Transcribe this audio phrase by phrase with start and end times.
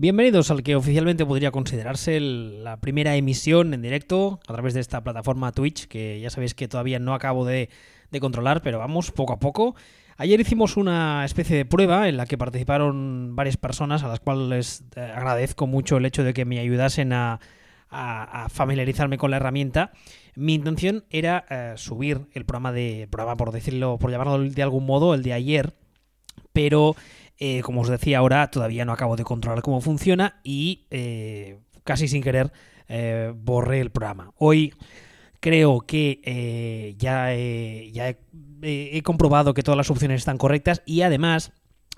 [0.00, 5.02] Bienvenidos al que oficialmente podría considerarse la primera emisión en directo a través de esta
[5.02, 7.68] plataforma Twitch, que ya sabéis que todavía no acabo de,
[8.20, 9.74] controlar, pero vamos poco a poco.
[10.16, 14.84] Ayer hicimos una especie de prueba en la que participaron varias personas, a las cuales
[14.94, 17.40] eh, agradezco mucho el hecho de que me ayudasen a,
[18.50, 19.90] familiarizarme con la herramienta.
[20.36, 24.86] Mi intención era eh, subir el programa de programa, por decirlo, por llamarlo de algún
[24.86, 25.74] modo, el de ayer,
[26.52, 26.94] pero
[27.40, 32.08] eh, como os decía ahora, todavía no acabo de controlar cómo funciona y eh, casi
[32.08, 32.52] sin querer
[32.88, 34.32] eh, borré el programa.
[34.38, 34.74] Hoy
[35.38, 38.16] creo que ya, ya
[38.62, 41.52] he, comprobado que todas las opciones están correctas y además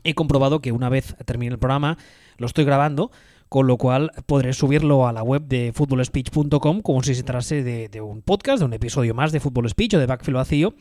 [0.05, 1.97] he comprobado que una vez termine el programa
[2.37, 3.11] lo estoy grabando,
[3.49, 8.01] con lo cual podré subirlo a la web de footballspeech.com como si se tratase de,
[8.03, 10.75] un podcast, de un episodio más de Fútbol Speech o de Backfield Vacío,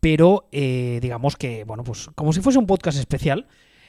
[0.00, 3.46] pero digamos que, bueno, pues como si fuese un podcast especial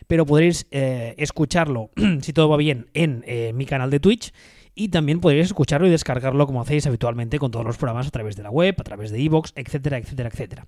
[0.07, 4.33] pero podréis eh, escucharlo, si todo va bien, en eh, mi canal de Twitch.
[4.75, 8.35] Y también podréis escucharlo y descargarlo como hacéis habitualmente con todos los programas a través
[8.35, 10.67] de la web, a través de iVoox, etcétera, etcétera, etcétera.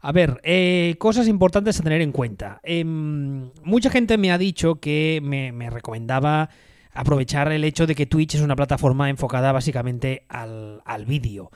[0.00, 2.60] A ver, eh, cosas importantes a tener en cuenta.
[2.62, 6.50] Em, mucha gente me ha dicho que me, me, recomendaba
[6.92, 11.50] aprovechar el hecho de que Twitch es una plataforma enfocada básicamente al, al vídeo.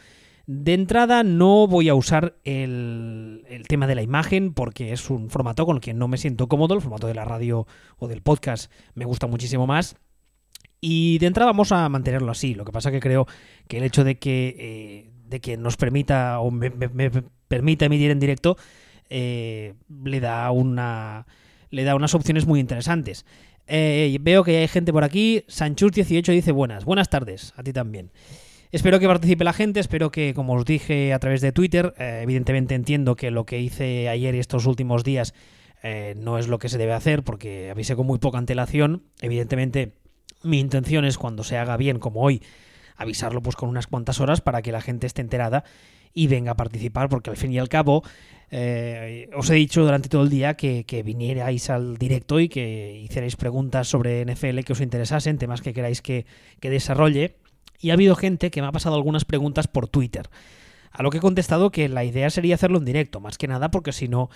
[0.53, 5.65] De entrada no voy a usar el, tema de la imagen porque es un formato
[5.65, 8.69] con el que no me siento cómodo, el formato de la radio o del podcast
[8.95, 9.95] me gusta muchísimo más.
[10.81, 12.57] Y de entrada vamos a mantenerlo así.
[12.57, 13.29] Lo que pasa que creo
[13.69, 16.73] que el hecho de que, eh, de que nos permita o me,
[17.47, 18.57] permita emitir en directo
[19.09, 21.29] eh, le da una
[21.71, 23.25] le da unas opciones muy interesantes.
[23.69, 25.45] Eh, veo que hay gente por aquí.
[25.47, 26.85] Sanchus18 dice buenas.
[26.85, 27.55] Buenas tardes.
[27.57, 28.11] A ti también.
[28.73, 32.21] Espero que participe la gente, espero que, como os dije a través de Twitter, eh,
[32.23, 35.35] evidentemente entiendo que lo que hice ayer y estos últimos días
[35.83, 39.03] eh, no es lo que se debe hacer porque avisé con muy poca antelación.
[39.21, 39.95] Evidentemente,
[40.45, 42.45] mi intención es cuando se haga bien como hoy,
[42.97, 45.65] avisarlo pues con unas cuantas horas para que la gente esté enterada
[46.15, 48.05] y venga a participar, porque al fin y al cabo
[48.53, 53.01] eh, os he dicho durante todo el día que, que, vinierais al directo y que
[53.03, 56.25] hicierais preguntas sobre NFL que os interesasen, temas que queráis que,
[56.61, 57.40] que desarrolle
[57.81, 60.29] y ha habido gente que me ha pasado algunas preguntas por Twitter.
[60.91, 63.71] A lo que he contestado que la idea sería hacerlo en directo, más que nada
[63.71, 64.29] porque si no,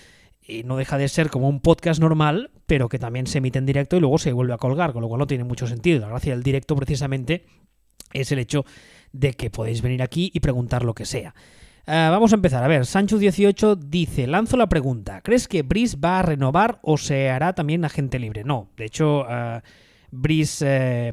[0.46, 3.66] eh, no deja de ser como un podcast normal, pero que también se emite en
[3.66, 6.00] directo y luego se vuelve a colgar, con lo cual no tiene mucho sentido.
[6.00, 7.44] La gracia del directo precisamente
[8.12, 8.64] es el hecho
[9.12, 11.34] de que podéis venir aquí y preguntar lo que sea.
[11.86, 12.64] Ah, vamos a empezar.
[12.64, 17.28] A ver, Sancho18 dice, lanzo la pregunta, ¿crees que Brice va a renovar o se
[17.28, 18.44] hará también agente libre?
[18.44, 19.60] No, de hecho, uh,
[20.10, 20.64] Brice...
[20.66, 21.12] Eh,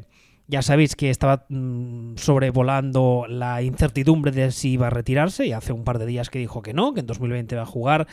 [0.52, 5.72] ya sabéis que estaba mm, sobrevolando la incertidumbre de si iba a retirarse y hace
[5.72, 8.06] un par de días que dijo que no, que en 2020 va a jugar.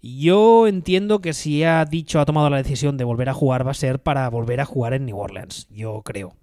[0.00, 3.72] Yo entiendo que si ha dicho, ha tomado la decisión de volver a jugar, va
[3.72, 6.36] a ser para volver a jugar en New Orleans, yo creo.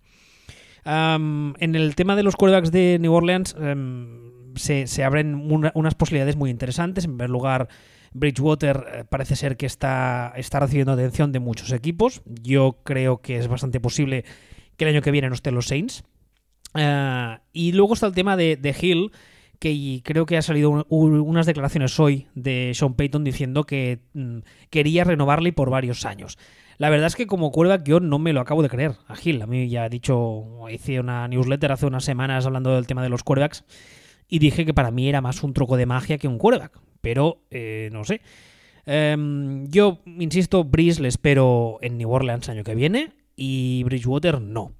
[0.83, 6.49] en el tema de los quarterbacks de New Orleans em, se, abren unas posibilidades muy
[6.49, 7.05] interesantes.
[7.05, 7.69] En primer lugar,
[8.11, 12.21] Bridgewater eh, parece ser que está, está recibiendo atención de muchos equipos.
[12.25, 14.25] Yo creo que es bastante posible
[14.77, 16.03] que el año que viene no estén los Saints.
[16.75, 19.11] Eh, y luego está el tema de, Hill,
[19.59, 25.03] que creo que ha salido unas declaraciones hoy de Sean Payton diciendo que mm, quería
[25.03, 26.37] renovarle por varios años.
[26.77, 29.41] La verdad es que como quarterback yo no me lo acabo de creer a Hill.
[29.41, 33.09] A mí ya he dicho, hice una newsletter hace unas semanas hablando del tema de
[33.09, 33.63] los quarterbacks
[34.27, 36.77] y dije que para mí era más un truco de magia que un quarterback.
[36.99, 38.21] Pero eh, no sé.
[38.85, 44.73] Em, yo, insisto, Breeze le espero en New Orleans año que viene y Bridgewater no.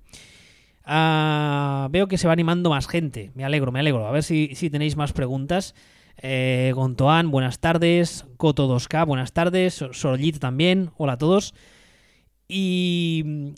[0.83, 3.31] Ah, veo que se va animando más gente.
[3.33, 4.07] Me alegro, me alegro.
[4.07, 5.73] A ver si, tenéis más preguntas.
[6.17, 8.25] Eh, Gontoan, buenas tardes.
[8.37, 9.83] Coto 2K, buenas tardes.
[9.91, 10.91] Sorolito también.
[10.97, 11.55] Hola a todos.
[12.47, 13.49] Y mm,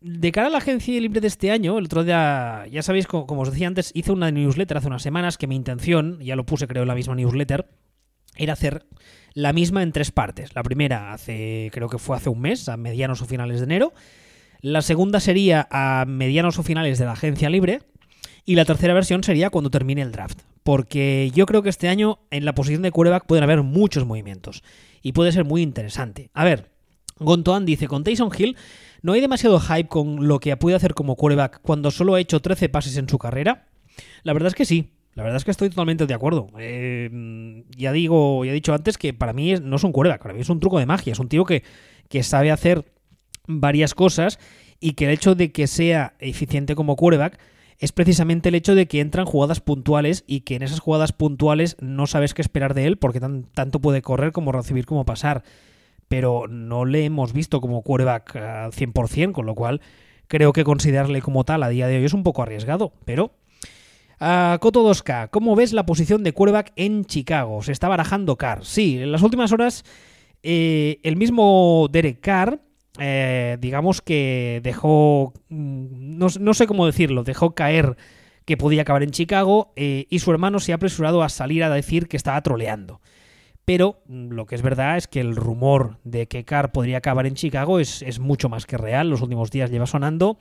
[0.00, 3.26] de cara a la agencia libre de este año, el otro día, ya sabéis, como,
[3.26, 6.46] como, os decía antes, hice una newsletter hace unas semanas que mi intención, ya lo
[6.46, 7.68] puse creo en la misma newsletter,
[8.36, 8.86] era hacer
[9.34, 10.54] la misma en tres partes.
[10.54, 13.92] La primera hace, creo que fue hace un mes, a medianos o finales de enero.
[14.60, 17.82] La segunda sería a medianos o finales de la agencia libre.
[18.44, 20.40] Y la tercera versión sería cuando termine el draft.
[20.62, 24.62] Porque yo creo que este año en la posición de quarterback pueden haber muchos movimientos.
[25.02, 26.30] Y puede ser muy interesante.
[26.32, 26.70] A ver,
[27.18, 28.56] Gontoan dice, con Taysom Hill
[29.02, 32.40] no hay demasiado hype con lo que puede hacer como quarterback cuando solo ha hecho
[32.40, 33.68] 13 pases en su carrera.
[34.22, 34.95] La verdad es que sí.
[35.16, 36.48] La verdad es que estoy totalmente de acuerdo.
[36.58, 40.34] Eh, ya digo, ya he dicho antes que para mí no es un quarterback, para
[40.34, 41.12] mí es un truco de magia.
[41.14, 41.64] Es un tío que,
[42.10, 42.84] que sabe hacer
[43.48, 44.38] varias cosas
[44.78, 47.38] y que el hecho de que sea eficiente como quarterback
[47.78, 51.78] es precisamente el hecho de que entran jugadas puntuales y que en esas jugadas puntuales
[51.80, 55.44] no sabes qué esperar de él porque tanto puede correr como recibir como pasar.
[56.08, 59.80] pero no le hemos visto como quarterback al 100%, con lo cual
[60.28, 63.32] creo que considerarle como tal a día de hoy es un poco arriesgado, pero...
[64.18, 67.62] Uh, Coto 2K, ¿cómo ves la posición de quarterback en Chicago?
[67.62, 68.64] Se está barajando Carr.
[68.64, 69.84] Sí, en las últimas horas
[70.42, 72.60] eh, el mismo Derek Carr,
[72.98, 77.96] eh, digamos que dejó, mm, no, sé cómo decirlo, dejó caer
[78.44, 81.70] que podía acabar en Chicago eh, y su hermano se ha apresurado a salir a
[81.70, 83.00] decir que estaba troleando.
[83.64, 87.26] Pero mm, lo que es verdad es que el rumor de que Carr podría acabar
[87.26, 89.10] en Chicago es mucho más que real.
[89.10, 90.38] Los últimos días lleva sonando.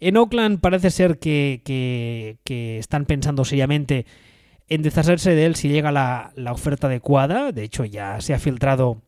[0.00, 4.06] En Oakland parece ser que, que, están pensando seriamente
[4.68, 7.52] en deshacerse de él si llega la, la, oferta adecuada.
[7.52, 9.02] De hecho, ya se ha filtrado,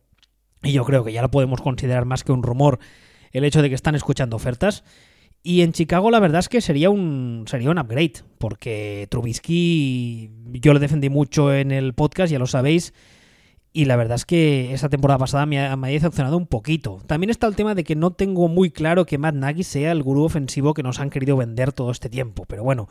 [0.63, 2.79] y yo creo que ya lo podemos considerar más que un rumor,
[3.33, 4.85] el hecho de que están escuchando ofertas.
[5.43, 10.75] Y en Chicago la verdad es que sería un, sería un upgrade, porque Trubisky yo
[10.75, 12.93] lo defendí mucho en el podcast, ya lo sabéis,
[13.73, 17.01] y la verdad es que esa temporada pasada me ha, me decepcionado un poquito.
[17.07, 20.03] También está el tema de que no tengo muy claro que Matt Nagy sea el
[20.03, 22.45] gurú ofensivo que nos han querido vender todo este tiempo.
[22.47, 22.89] Pero bueno,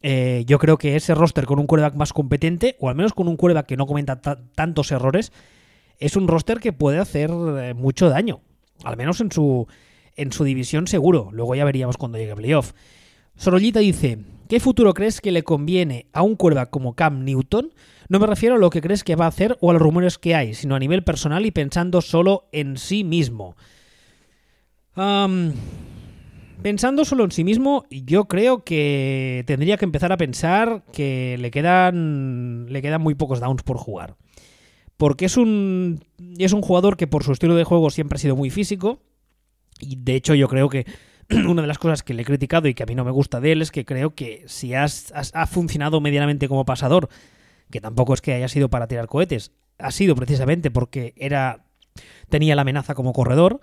[0.00, 3.28] eh, yo creo que ese roster con un quarterback más competente, o al menos con
[3.28, 5.32] un quarterback que no cometa tantos errores,
[5.98, 8.40] es un roster que puede hacer eh, mucho daño.
[8.82, 9.68] Al menos en su,
[10.16, 11.28] en su división seguro.
[11.32, 12.72] Luego ya veríamos cuando llegue playoff.
[13.42, 14.18] Sorollita dice,
[14.48, 17.72] ¿qué futuro crees que le conviene a un quarterback como Cam Newton?
[18.08, 20.16] No me refiero a lo que crees que va a hacer o a los rumores
[20.16, 23.56] que hay, sino a nivel personal y pensando solo en sí mismo.
[26.62, 31.50] Pensando solo en sí mismo, yo creo que tendría que empezar a pensar que le
[31.50, 34.14] quedan, le quedan muy pocos downs por jugar.
[34.96, 36.04] Porque es un,
[36.38, 39.00] es un jugador que por su estilo de juego siempre ha sido muy físico.
[39.80, 40.86] Y de hecho yo creo que
[41.48, 43.40] una de las cosas que le he criticado y que a mí no me gusta
[43.40, 47.08] de él es que creo que si has, ha funcionado medianamente como pasador,
[47.70, 51.64] que tampoco es que haya sido para tirar cohetes, ha sido precisamente porque era
[52.28, 53.60] tenía la amenaza como corredor,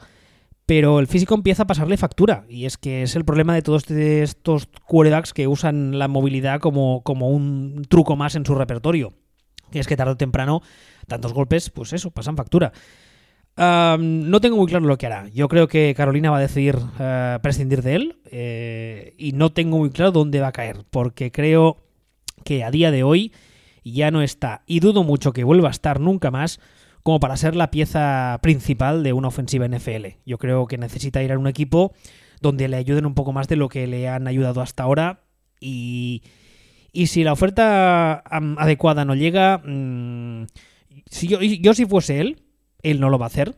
[0.65, 3.89] pero el físico empieza a pasarle factura y es que es el problema de todos
[3.89, 9.13] estos quarterbacks que usan la movilidad como, como un truco más en su repertorio,
[9.71, 10.61] que es que tarde o temprano
[11.07, 12.71] tantos golpes, pues eso, pasan factura.
[13.59, 15.27] No tengo muy claro lo que hará.
[15.29, 19.77] Yo creo que Carolina va a decidir uh, prescindir de él eh, y no tengo
[19.77, 21.77] muy claro dónde va a caer, porque creo
[22.45, 23.33] que a día de hoy
[23.83, 26.61] ya no está y dudo mucho que vuelva a estar nunca más
[27.03, 30.05] como para ser la pieza principal de una ofensiva NFL.
[30.25, 31.93] Yo creo que necesita ir a un equipo
[32.41, 35.23] donde le ayuden un poco más de lo que le han ayudado hasta ahora
[35.59, 36.23] y,
[36.93, 40.45] y si la oferta adecuada no llega, mmm,
[41.07, 42.48] si yo, yo si fuese él,
[42.81, 43.55] él no lo va a hacer,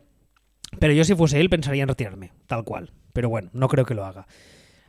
[0.78, 2.92] pero yo si fuese él pensaría en retirarme, tal cual.
[3.12, 4.26] Pero bueno, no creo que lo haga.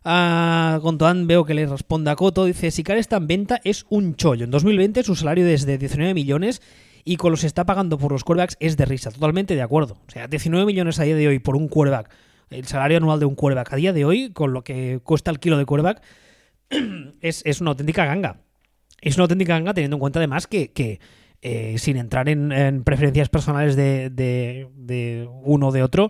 [0.05, 2.45] A Gontoan veo que le responde a Coto.
[2.45, 4.43] Dice, si Car está en venta es un chollo.
[4.45, 6.61] En 2020 su salario es de 19 millones
[7.05, 9.11] y con los que está pagando por los quarterbacks es de risa.
[9.11, 9.97] Totalmente de acuerdo.
[10.07, 12.09] O sea, 19 millones a día de hoy por un quarterback.
[12.49, 15.39] El salario anual de un quarterback a día de hoy, con lo que cuesta el
[15.39, 16.01] kilo de quarterback,
[17.21, 18.41] es, es una auténtica ganga.
[19.01, 20.99] Es una auténtica ganga teniendo en cuenta además que, que
[21.45, 26.09] eh, sin entrar en, en preferencias personales de, uno o de otro,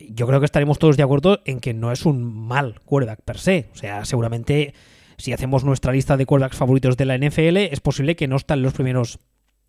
[0.00, 3.38] yo creo que estaremos todos de acuerdo en que no es un mal quarterback per
[3.38, 3.68] se.
[3.72, 4.74] O sea, seguramente
[5.16, 8.54] si hacemos nuestra lista de quarterbacks favoritos de la NFL, es posible que no esté
[8.54, 9.20] en los primeros.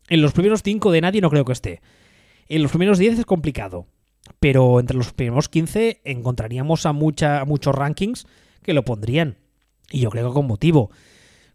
[0.07, 1.81] En los primeros 5 de nadie no creo que esté.
[2.47, 3.85] En los primeros 10 es complicado.
[4.39, 8.25] Pero entre los primeros 15 encontraríamos a, mucha, a muchos rankings
[8.63, 9.37] que lo pondrían.
[9.91, 10.89] Y yo creo que con motivo.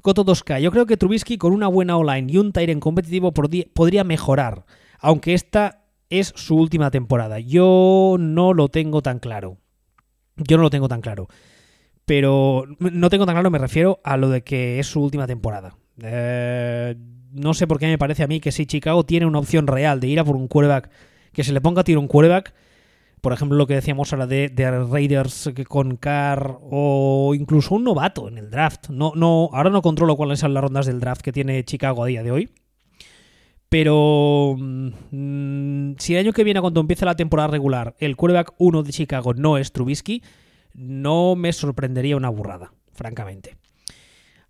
[0.03, 4.05] Coto 2K, yo creo que Trubisky con una buena online y un Tyrant competitivo podría
[4.05, 4.65] mejorar.
[4.99, 7.39] Aunque esta es su última temporada.
[7.39, 9.59] Yo no lo tengo tan claro.
[10.37, 11.29] Yo no lo tengo tan claro.
[12.05, 15.77] Pero no tengo tan claro, me refiero a lo de que es su última temporada.
[16.03, 16.97] Eh,
[17.33, 20.01] no sé por qué me parece a mí que si Chicago tiene una opción real
[20.01, 20.91] de ir a por un quarterback,
[21.33, 22.53] que se le ponga a tiro un quarterback,
[23.21, 28.29] por ejemplo lo que decíamos ahora de, de Raiders con Carr o incluso un novato
[28.29, 28.89] en el draft.
[28.91, 32.07] No, no, ahora no controlo cuáles son las rondas del draft que tiene Chicago a
[32.07, 32.51] día de hoy.
[33.69, 38.83] Pero mmm, si el año que viene, cuando empiece la temporada regular, el quarterback 1
[38.83, 40.23] de Chicago no es Trubisky,
[40.75, 43.57] no me sorprendería una burrada, francamente.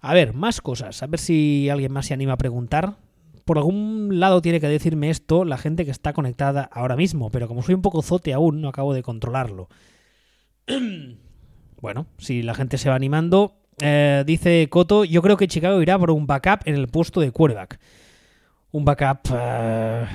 [0.01, 1.03] A ver, más cosas.
[1.03, 2.97] A ver si alguien más se anima a preguntar.
[3.51, 7.49] Por algún lado tiene que decirme esto la gente que está conectada ahora mismo, pero
[7.49, 9.69] como soy un poco zote aún, no acabo de controlarlo.
[11.81, 15.99] bueno, si la gente se va animando, eh, dice Coto, yo creo que Chicago irá
[15.99, 17.81] por un backup en el puesto de quarterback.
[18.71, 19.33] Un backup.
[19.33, 20.07] Uh,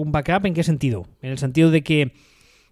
[0.00, 1.06] ¿Un backup en qué sentido?
[1.20, 2.14] En el sentido de que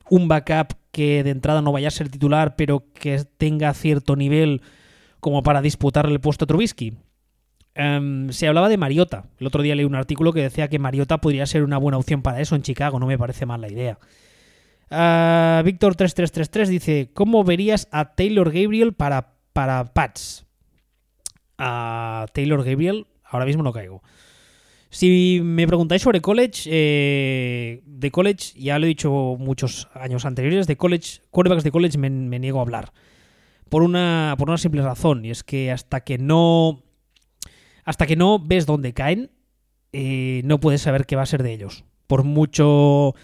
[0.08, 4.62] un backup que de entrada no vaya a ser titular, pero que tenga cierto nivel
[5.20, 6.94] como para disputarle el puesto a Trubisky.
[7.74, 9.24] Em, se hablaba de Mariota.
[9.38, 12.22] El otro día leí un artículo que decía que Mariota podría ser una buena opción
[12.22, 12.98] para eso en Chicago.
[12.98, 13.98] No me parece mal la idea.
[14.90, 20.44] Ah, Víctor 3333 dice, ¿cómo verías a Taylor Gabriel para, para Pats?
[21.56, 24.02] A Taylor Gabriel, ahora mismo no caigo.
[24.90, 30.66] Si me preguntáis sobre college, eh, de college, ya lo he dicho muchos años anteriores,
[30.66, 32.92] de college, quarterbacks de college me, me niego a hablar.
[33.70, 36.81] Por una, por una simple razón, y es que hasta que no.
[37.84, 39.30] Hasta que no ves dónde caen,
[39.92, 41.84] eh, no puedes saber qué va a ser de ellos.
[42.06, 43.14] Por mucho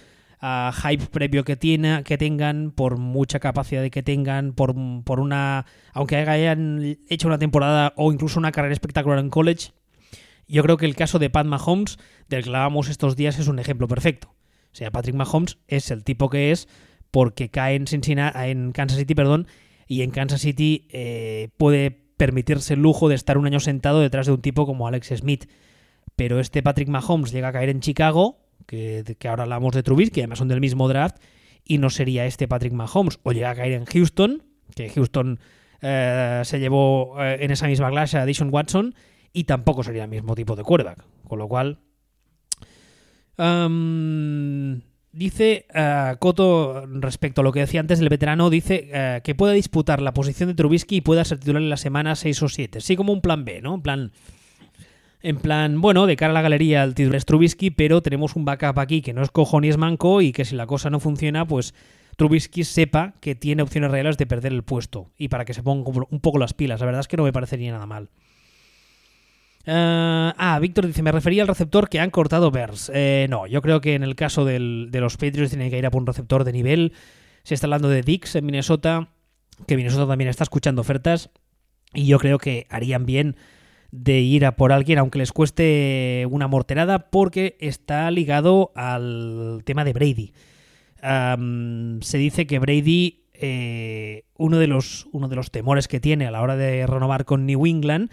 [0.41, 4.75] ah, hype previo que tengan, por mucha capacidad de que tengan, por,
[5.05, 5.67] por una.
[5.93, 9.73] Aunque hayan hecho una temporada o incluso una carrera espectacular en college,
[10.47, 11.99] yo creo que el caso de Pat Mahomes,
[12.29, 14.35] del que hablábamos estos días, es un ejemplo perfecto.
[14.73, 16.69] O sea, Patrick Mahomes es el tipo que es
[17.11, 19.47] porque cae en, Cincinnati, en Kansas City, perdón,
[19.87, 24.27] y en Kansas City eh, puede permitirse el lujo de estar un año sentado detrás
[24.27, 25.49] de un tipo como Alex Smith.
[26.17, 30.21] Pero este Patrick Mahomes llega a caer en Chicago, que, ahora hablamos de Trubisky, que
[30.23, 31.17] además son del mismo draft,
[31.65, 33.21] y no sería este Patrick Mahomes.
[33.23, 34.43] O llega a caer en Houston,
[34.75, 35.39] que Houston
[35.81, 38.95] eh, se llevó eh, en esa misma clase a Dishon Watson,
[39.33, 41.05] y tampoco sería el mismo tipo de quarterback.
[41.27, 41.79] Con lo cual.
[45.13, 49.53] Dice uh, Coto, respecto a lo que decía antes del veterano, dice uh, que pueda
[49.53, 52.81] disputar la posición de Trubisky y pueda ser titular en la semana 6 o 7.
[52.81, 53.75] Sí, como un plan B, ¿no?
[53.75, 54.13] En plan.
[55.21, 58.45] En plan, bueno, de cara a la galería el titular es Trubisky, pero tenemos un
[58.45, 61.01] backup aquí que no es cojo ni es manco y que si la cosa no
[61.01, 61.75] funciona, pues
[62.17, 65.91] Trubisky sepa que tiene opciones reales de perder el puesto y para que se ponga
[66.09, 66.79] un poco las pilas.
[66.79, 68.11] La verdad es que no me parecería nada mal.
[69.69, 72.91] Uh, ah, Víctor dice, me refería al receptor que han cortado Bears.
[72.95, 75.91] Eh, no, yo creo que en el caso de los Patriots tienen que ir a
[75.91, 76.95] por un receptor de nivel.
[77.43, 79.11] Se está hablando de Dix en Minnesota,
[79.67, 81.29] que Minnesota también está escuchando ofertas.
[81.93, 83.37] Y yo creo que harían bien
[83.91, 89.85] de ir a por alguien, aunque les cueste una morterada, porque está ligado al tema
[89.85, 90.33] de Brady.
[91.03, 96.31] Se dice que Brady, eh, uno, de los, uno de los temores que tiene a
[96.31, 98.11] la hora de renovar con New England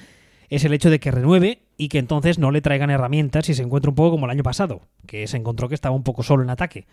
[0.49, 3.63] es el hecho de que renueve y que entonces no le traigan herramientas y se
[3.63, 6.43] encuentre un poco como el año pasado, que se encontró que estaba un poco solo
[6.43, 6.87] en ataque.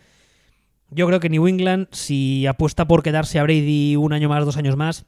[0.91, 4.57] Yo creo que New England, si apuesta por quedarse a Brady un año más, dos
[4.57, 5.07] años más,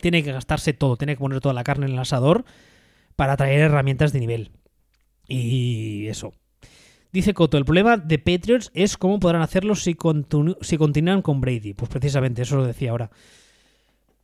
[0.00, 2.44] tiene que gastarse todo, tiene que poner toda la carne en el asador
[3.16, 4.50] para traer herramientas de nivel.
[5.28, 6.32] Y eso.
[7.12, 9.96] Dice Coto, el problema de Patriots es cómo podrán hacerlo si,
[10.60, 11.74] si continúan con Brady.
[11.74, 13.10] Pues precisamente, eso lo decía ahora.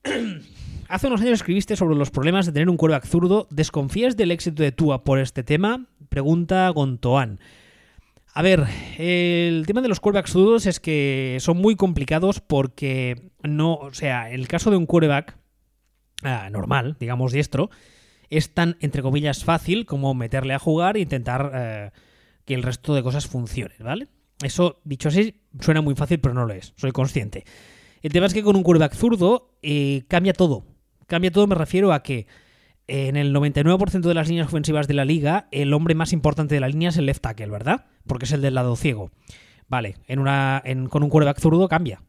[0.88, 3.46] Hace unos años escribiste sobre los problemas de tener un quarterback zurdo.
[3.50, 5.86] ¿Desconfías del éxito de Tua por este tema?
[6.08, 7.40] Pregunta Gontoan.
[8.32, 8.66] A ver,
[8.98, 14.30] el tema de los quarterbacks zurdos es que son muy complicados porque no, o sea,
[14.30, 15.36] el caso de un quarterback
[16.22, 17.68] ah, normal, digamos diestro,
[18.30, 21.90] es tan, entre comillas, fácil como meterle a jugar e intentar eh,
[22.44, 24.08] que el resto de cosas funcionen, ¿vale?
[24.42, 27.44] Eso, dicho así, suena muy fácil, pero no lo es, soy consciente.
[28.02, 30.64] El tema es que con un quarterback zurdo eh, cambia todo.
[31.06, 32.26] Cambia todo, me refiero a que
[32.86, 36.60] en el 99% de las líneas ofensivas de la liga, el hombre más importante de
[36.60, 37.86] la línea es el left tackle, ¿verdad?
[38.06, 39.10] Porque es el del lado ciego.
[39.68, 42.02] Vale, en una, con un quarterback zurdo cambia.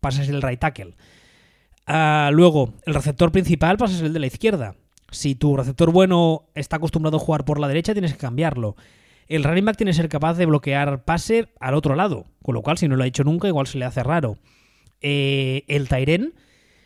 [0.00, 0.94] Pasa a ser el right tackle.
[1.86, 4.76] Ah, luego, el receptor principal pasa a ser el de la izquierda.
[5.10, 8.76] Si tu receptor bueno está acostumbrado a jugar por la derecha, tienes que cambiarlo.
[9.28, 12.24] El running back tiene que ser capaz de bloquear pase al otro lado.
[12.42, 14.38] Con lo cual, si no lo ha hecho nunca, igual se le hace raro.
[15.04, 16.32] Eh, el Tyren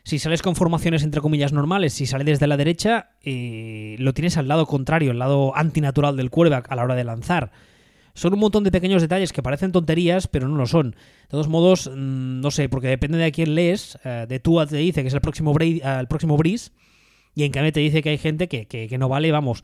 [0.09, 4.39] si sales con formaciones entre comillas normales, si sale desde la derecha, eh, lo tienes
[4.39, 7.53] al lado contrario, el lado antinatural del quarterback a la hora de lanzar.
[8.15, 10.93] Son un montón de pequeños detalles que parecen tonterías, pero no lo son.
[10.93, 13.99] De todos modos, mm, no sé, porque depende de quién lees.
[14.03, 16.71] Eh, de tú te dice que es el próximo, Brady, eh, el próximo Breeze,
[17.35, 19.63] y en cambio te dice que hay gente que, no vale, vamos,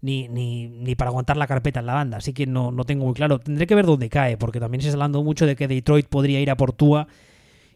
[0.00, 2.16] ni, ni, ni, para aguantar la carpeta en la banda.
[2.16, 3.38] Así que no, no tengo muy claro.
[3.38, 6.40] Tendré que ver dónde cae, porque también se está hablando mucho de que Detroit podría
[6.40, 7.06] ir a por Tua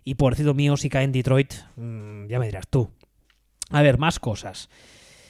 [0.08, 2.88] y por cierto mío, si cae en Detroit, mm, ya me dirás tú.
[3.68, 4.70] A ver, más cosas.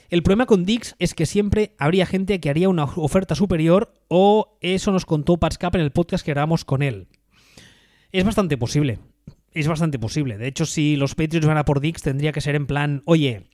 [0.08, 4.56] El problema con Dix es que siempre habría gente que haría una oferta superior o
[4.60, 7.08] eso nos contó Cap en el podcast que grabamos con él.
[8.12, 9.00] Es bastante posible.
[9.52, 10.38] Es bastante posible.
[10.38, 13.48] De hecho, si los Patriots van a por Dix, tendría que ser en plan, oye,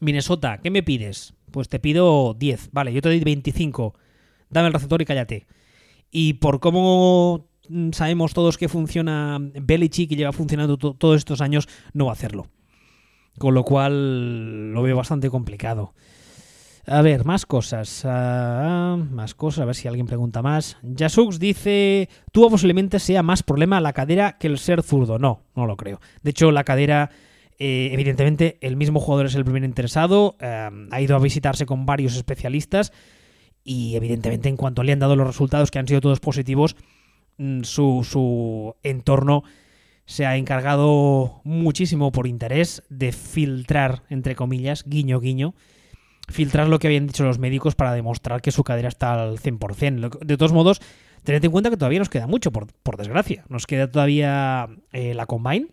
[0.00, 1.34] Minnesota, ¿qué me pides?
[1.50, 2.70] Pues te pido 10.
[2.72, 3.94] Vale, yo te doy 25.
[4.48, 5.46] Dame el receptor y cállate.
[6.10, 7.51] Y por cómo
[7.92, 12.46] sabemos todos que funciona Belichick y lleva funcionando todos estos años, no va a hacerlo.
[13.38, 15.94] Con lo cual lo veo bastante complicado.
[16.86, 18.02] A ver, más cosas.
[18.04, 20.76] Ah, más cosas, a ver si alguien pregunta más.
[20.96, 25.18] Jasux dice: Tú posiblemente sea más problema la cadera que el ser zurdo.
[25.18, 26.00] No, no lo creo.
[26.22, 27.10] De hecho, la cadera
[27.58, 31.86] Eh, evidentemente, el mismo jugador es el primer interesado, eh, ha ido a visitarse con
[31.86, 32.92] varios especialistas
[33.62, 36.80] y evidentemente en cuanto le han dado los resultados que han sido todos positivos, mm,
[37.62, 39.44] su, su entorno
[40.04, 45.54] se ha encargado muchísimo por interés de filtrar, entre comillas, guiño guiño,
[46.28, 50.18] filtrar lo que habían dicho los médicos para demostrar que su cadera está al 100%.
[50.20, 50.80] De todos modos,
[51.24, 53.44] tened en cuenta que todavía nos queda mucho, por, por desgracia.
[53.48, 55.68] Nos queda todavía eh, la Combine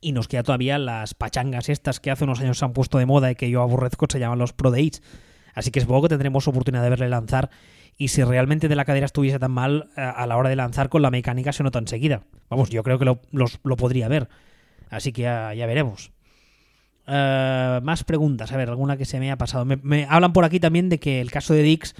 [0.00, 3.06] y nos queda todavía las pachangas estas que hace unos años se han puesto de
[3.06, 5.02] moda y que yo aborrezco, se llaman los Pro Dates.
[5.54, 7.50] Así que supongo que tendremos oportunidad de verle lanzar
[7.96, 11.02] y si realmente de la cadera estuviese tan mal, a la hora de lanzar con
[11.02, 12.22] la mecánica se nota enseguida.
[12.50, 14.28] Vamos, yo creo que lo, lo podría ver.
[14.90, 16.12] Así que ya, veremos.
[17.06, 19.64] Uh, más preguntas, a ver, alguna que se me ha pasado.
[19.64, 21.94] Me, hablan por aquí también de que el caso de Dix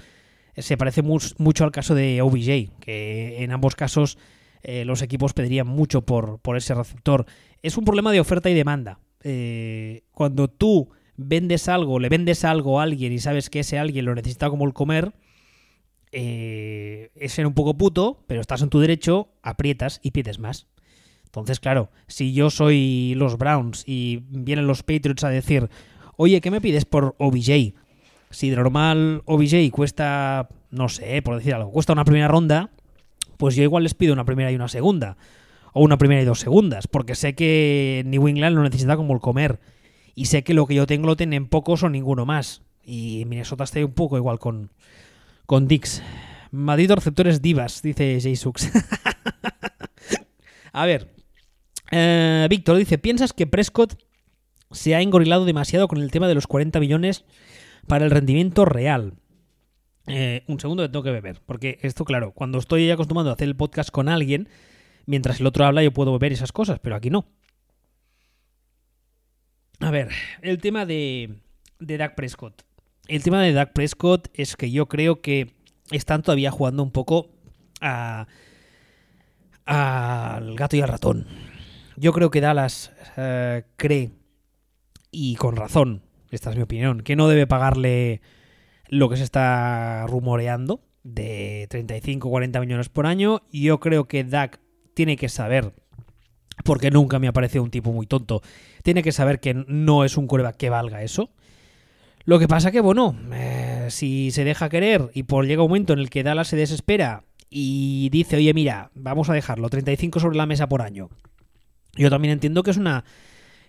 [0.57, 4.17] se parece mu mucho al caso de OBJ, que en ambos casos
[4.63, 7.25] eh, los equipos pedirían mucho por, por, ese receptor.
[7.61, 8.99] Es un problema de oferta y demanda.
[9.23, 14.05] Eh, cuando tú vendes algo, le vendes algo a alguien y sabes que ese alguien
[14.05, 15.13] lo necesita como el comer,
[16.19, 20.65] eh, es ser un poco puto, pero estás en tu derecho, aprietas y pides más.
[21.25, 25.69] Entonces, claro, si yo soy los Browns y vienen los Patriots a decir,
[26.15, 27.75] oye, ¿qué me pides por OBJ?
[28.31, 32.71] Si de normal OBJ cuesta, no sé, por decir algo, cuesta una primera ronda,
[33.37, 35.17] pues yo igual les pido una primera y una segunda.
[35.73, 39.19] O una primera y dos segundas, porque sé que New England lo necesita como el
[39.19, 39.59] comer.
[40.15, 42.63] Y sé que lo que yo tengo lo tienen pocos o ninguno más.
[42.83, 44.71] Y Minnesota está un poco igual con,
[45.47, 46.03] con Dix.
[46.51, 48.69] Madrid receptores divas, dice J-Sux.
[50.73, 51.15] a ver,
[51.89, 53.97] eh, Víctor dice, ¿piensas que Prescott
[54.71, 57.25] se ha engorilado demasiado con el tema de los 40 millones
[57.87, 59.13] para el rendimiento real?
[60.05, 63.47] Eh, un segundo que tengo que beber, porque esto, claro, cuando estoy acostumbrado a hacer
[63.47, 64.49] el podcast con alguien,
[65.05, 67.25] mientras el otro habla yo puedo beber esas cosas, pero aquí no.
[69.79, 70.09] A ver,
[70.41, 71.35] el tema de,
[71.79, 72.66] de Dak Prescott.
[73.07, 75.53] El tema de Dak Prescott es que yo creo que
[75.91, 77.29] están todavía jugando un poco
[77.79, 78.27] a
[79.67, 81.27] al gato y al ratón.
[81.97, 84.11] Yo creo que Dallas eh, cree,
[85.11, 88.21] y con razón, esta es mi opinión, que no debe pagarle
[88.87, 93.41] lo que se está rumoreando de 35 40 millones por año.
[93.51, 94.59] Y yo creo que Dak
[94.93, 95.73] tiene que saber,
[96.63, 98.41] porque nunca me ha parecido un tipo muy tonto,
[98.83, 101.31] tiene que saber que no es un coreback que valga eso.
[102.27, 105.93] Lo que pasa que, bueno, eh, si se deja querer y por llega un momento
[105.93, 110.35] en el que Dallas se desespera y dice, oye, mira, vamos a dejarlo, 35 sobre
[110.35, 111.07] la mesa por año,
[111.95, 113.05] yo también entiendo que es una,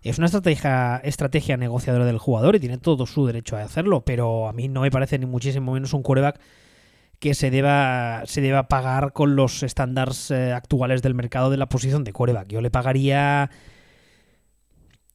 [0.02, 4.48] es una estrategia, estrategia negociadora del jugador y tiene todo su derecho a hacerlo, pero
[4.48, 6.40] a mí no me parece ni muchísimo menos un quarterback
[7.20, 11.68] que se deba, se deba pagar con los estándares eh, actuales del mercado de la
[11.68, 12.48] posición de quarterback.
[12.48, 13.50] Yo le pagaría...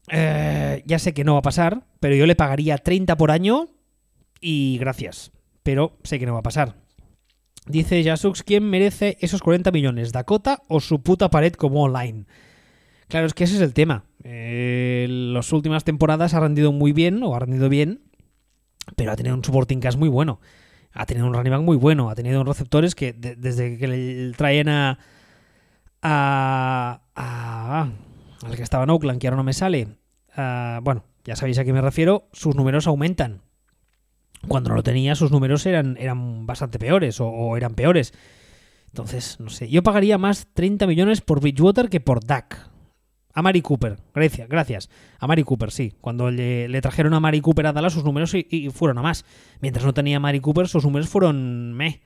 [0.10, 3.70] Eh, ya sé que no va a pasar, pero yo le pagaría 30 por año
[4.42, 5.32] y gracias.
[5.64, 6.76] Pero sé que no va a pasar.
[7.66, 10.12] Dice Jasux, ¿quién merece esos 40 millones?
[10.12, 12.26] ¿Dakota o su puta pared como online?
[13.08, 14.04] Claro, es que ese es el tema.
[14.24, 18.02] Eh, las últimas temporadas ha rendido muy bien, o ha rendido bien,
[18.96, 20.42] pero ha tenido un supporting cast muy bueno.
[20.92, 24.70] Ha tenido un running back muy bueno, ha tenido receptores que desde que le traen
[24.70, 25.00] a,
[26.02, 27.90] a, a,
[28.44, 29.88] al que estaba en Oakland, que ahora no me sale,
[30.36, 33.42] bueno, ya sabéis a qué me refiero, sus números aumentan.
[34.48, 38.14] Cuando no lo tenía, sus números eran, eran bastante peores o, o eran peores.
[38.88, 42.70] Entonces, no sé, yo pagaría más 30 millones por Bridgewater que por Dak.
[43.36, 44.90] A Mari Cooper, gracias, gracias.
[45.18, 45.94] A Mari Cooper, sí.
[46.00, 49.26] Cuando le, trajeron a Mari Cooper a Dallas, sus números y, fueron a más.
[49.60, 52.02] Mientras no tenía a Mari Cooper, sus números fueron meh.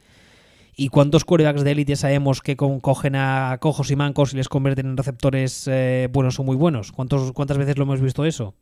[0.79, 4.85] ¿Y cuántos quarterbacks de élite sabemos que cogen a cojos y mancos y les convierten
[4.85, 6.91] en receptores eh, buenos o muy buenos?
[6.91, 8.53] ¿Cuántos, ¿Cuántas veces lo hemos visto eso?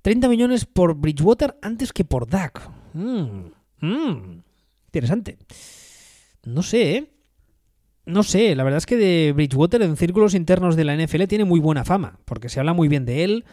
[0.00, 2.70] 30 millones por Bridgewater antes que por Dak.
[2.94, 3.50] Mm,
[3.82, 4.42] mm,
[4.86, 5.36] interesante.
[6.44, 7.10] No sé, ¿eh?
[8.06, 11.44] no sé, la verdad es que de Bridgewater en círculos internos de la NFL tiene
[11.44, 13.44] muy buena fama, porque se habla muy bien de él.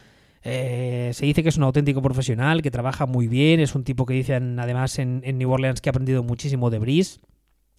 [0.43, 4.05] Eh, se dice que es un auténtico profesional, que trabaja muy bien, es un tipo
[4.05, 7.19] que dicen además en, New Orleans que ha aprendido muchísimo de Breeze,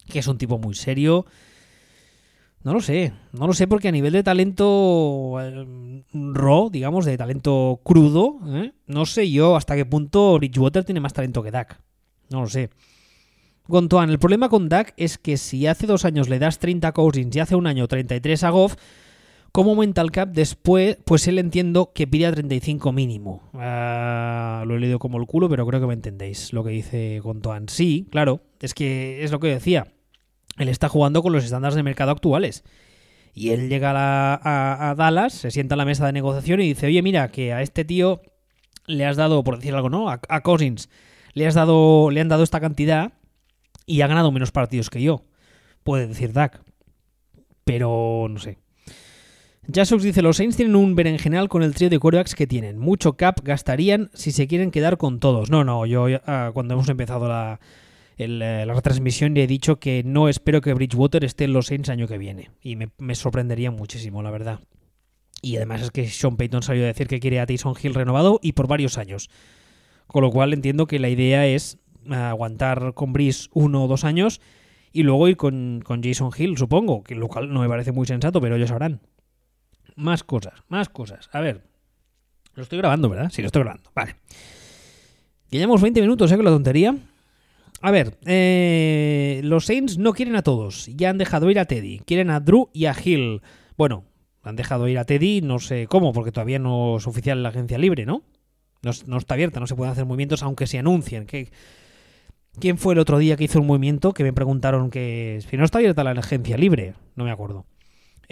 [0.07, 1.25] que es un tipo muy serio.
[2.63, 7.17] No lo sé, no lo sé porque a nivel de talento eh, raw, digamos, de
[7.17, 8.73] talento crudo, ¿eh?
[8.85, 11.81] no sé yo hasta qué punto Bridgewater tiene más talento que Dak.
[12.29, 12.69] No lo sé.
[13.67, 16.91] Gontoan, el problema con Dak es que si hace dos años le das 30 a
[16.91, 18.75] Cousins y hace un año 33 a Goff,
[19.51, 23.49] como aumenta el cap después, pues él entiendo que pide a 35 mínimo.
[23.53, 27.19] Uh, lo he leído como el culo, pero creo que me entendéis lo que dice
[27.19, 27.67] Gontoan.
[27.67, 29.87] Sí, claro, es que es lo que decía.
[30.57, 32.63] Él está jugando con los estándares de mercado actuales.
[33.33, 37.01] Y él llega a, Dallas, se sienta a la mesa de negociación y dice, oye,
[37.01, 38.21] mira, que a este tío
[38.87, 40.09] le has dado, por decir algo, ¿no?
[40.09, 40.89] A, a Cousins
[41.33, 43.13] le has dado, le han dado esta cantidad
[43.85, 45.23] y ha ganado menos partidos que yo.
[45.83, 46.61] Puede decir Dak.
[47.63, 48.57] Pero no sé.
[49.73, 52.79] Jasox dice, los Saints tienen un berenjenal con el trío de quarterbacks que tienen.
[52.79, 55.49] Mucho cap gastarían si se quieren quedar con todos.
[55.49, 57.59] No, no, yo ah, cuando hemos empezado la,
[58.17, 58.27] eh,
[58.65, 62.07] la retransmisión le he dicho que no espero que Bridgewater esté en los Saints año
[62.07, 62.51] que viene.
[62.61, 64.59] Y me, sorprendería muchísimo, la verdad.
[65.41, 68.39] Y además es que Sean Payton salió a decir que quiere a Tyson Hill renovado
[68.43, 69.29] y por varios años.
[70.07, 74.41] Con lo cual entiendo que la idea es aguantar con Brice uno o dos años
[74.93, 78.41] y luego ir con, Jason Hill, supongo, que lo cual no me parece muy sensato,
[78.41, 78.99] pero ellos sabrán.
[79.95, 81.29] Más cosas, más cosas.
[81.31, 81.61] A ver,
[82.55, 83.31] lo estoy grabando, ¿verdad?
[83.31, 83.89] Sí, lo estoy grabando.
[83.95, 84.15] Vale.
[85.49, 86.35] Que llevamos 20 minutos, ¿eh?
[86.35, 86.95] Con la tontería.
[87.81, 90.87] A ver, eh, los Saints no quieren a todos.
[90.95, 91.99] Ya han dejado ir a Teddy.
[91.99, 93.41] Quieren a Drew y a Hill.
[93.75, 94.05] Bueno,
[94.43, 97.77] han dejado ir a Teddy, no sé cómo, porque todavía no es oficial la agencia
[97.77, 98.23] libre, ¿no?
[98.81, 101.27] No, está abierta, no se pueden hacer movimientos aunque se anuncien.
[102.59, 105.63] ¿Quién fue el otro día que hizo un movimiento que me preguntaron que si no
[105.63, 106.95] está abierta la agencia libre?
[107.15, 107.65] No me acuerdo.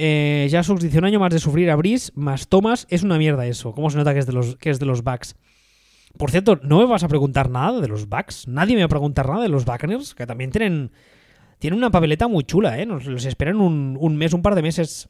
[0.01, 3.45] Eh, Jasux dice un año más de sufrir a Brice más Thomas es una mierda
[3.45, 3.73] eso.
[3.73, 5.35] ¿Cómo se nota que es de los, que es de los Bucks?
[6.17, 8.47] Por cierto, ¿no me vas a preguntar nada de los Bucks?
[8.47, 10.91] Nadie me va a preguntar nada de los Buccaneers, que también tienen,
[11.59, 12.85] tienen una papeleta muy chula, ¿eh?
[12.85, 15.09] Nos esperan un, un mes, un par de meses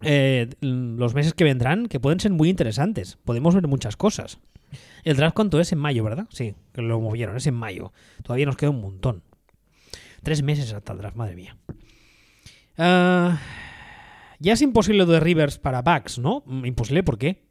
[0.00, 3.18] eh, los meses que vendrán que pueden ser muy interesantes.
[3.24, 4.38] Podemos ver muchas cosas.
[5.04, 6.26] El draft cuánto es en mayo, ¿verdad?
[6.30, 7.92] Sí, que lo movieron, es en mayo.
[8.24, 9.22] Todavía nos queda un montón.
[10.24, 11.56] Tres meses hasta el draft, madre mía.
[12.76, 13.38] Ah,
[14.38, 16.42] ya es imposible de Rivers para Bucks, ¿no?
[16.46, 17.44] Mm, imposible, ¿por qué?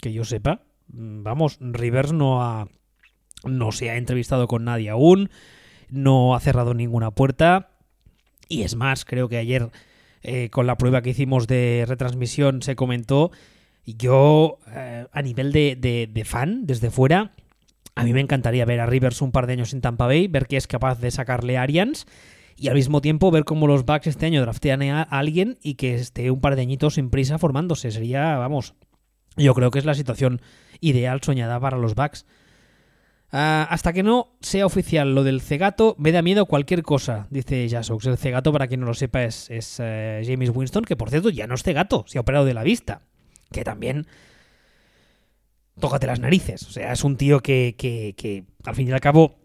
[0.00, 0.62] Que yo sepa.
[0.88, 2.68] Mm, vamos, Rivers no ha.
[3.44, 5.30] No se ha entrevistado con nadie aún.
[5.88, 7.70] No ha cerrado ninguna puerta.
[8.48, 9.70] Y es más, creo que ayer
[10.22, 13.30] eh, con la prueba que hicimos de retransmisión se comentó.
[13.86, 17.32] Yo, eh, a nivel de, fan, desde fuera,
[17.94, 20.46] a mí me encantaría ver a Rivers un par de años en Tampa Bay, ver
[20.46, 22.06] que es capaz de sacarle Arians
[22.60, 25.94] y al mismo tiempo ver cómo los Bucks este año draftean a alguien y que
[25.94, 27.90] esté un par de añitos sin prisa formándose.
[27.90, 28.74] Sería, vamos,
[29.34, 30.42] yo creo que es la situación
[30.78, 32.26] ideal soñada para los Bucks.
[33.32, 37.66] Ah, hasta que no sea oficial lo del cegato, me da miedo cualquier cosa, dice
[37.66, 38.04] Jasox.
[38.04, 41.46] El cegato, para quien no lo sepa, es, eh, James Winston, que por cierto ya
[41.46, 43.00] no es cegato, se ha operado de la vista.
[43.50, 44.06] Que también.
[45.78, 46.64] Tócate las narices.
[46.64, 49.39] O sea, es un tío que, que, que al fin y al cabo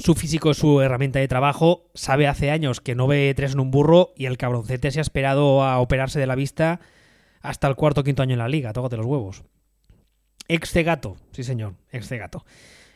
[0.00, 1.90] su físico es su herramienta de trabajo.
[1.94, 5.02] Sabe hace años que no ve tres en un burro y el cabroncete se ha
[5.02, 6.80] esperado a operarse de la vista
[7.40, 8.72] hasta el cuarto o quinto año en la liga.
[8.72, 9.44] Tócate los huevos.
[10.48, 12.44] Ex cegato, sí señor, ex cegato.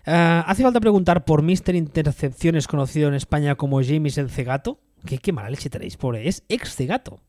[0.06, 4.80] Ah, hace falta preguntar por Mister Intercepciones, conocido en España como James el Cegato.
[5.06, 6.28] ¿Qué, qué mala leche tenéis, pobre.
[6.28, 7.20] Es ex Cegato.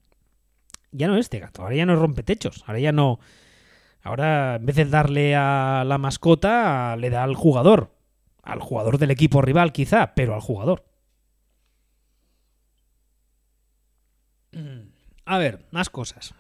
[0.92, 2.64] Ya no es Cegato, ahora ya no rompe techos.
[2.66, 3.20] Ahora ya no.
[4.02, 7.92] Ahora, en vez de darle a la mascota, le da al jugador.
[8.46, 10.86] Al jugador del equipo rival, quizá, pero al jugador.
[15.26, 16.34] A ver, más cosas.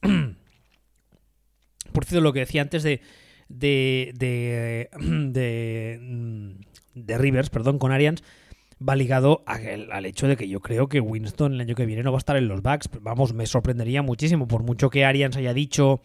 [1.92, 3.00] Por cierto, lo que decía antes de
[3.48, 4.90] de, de,
[6.94, 8.22] de, Rivers, perdón, con Arians,
[8.86, 12.12] va ligado al hecho de que yo creo que Winston el año que viene no
[12.12, 12.88] va a estar en los backs.
[13.00, 16.00] Vamos, me sorprendería muchísimo, por mucho que Arians haya dicho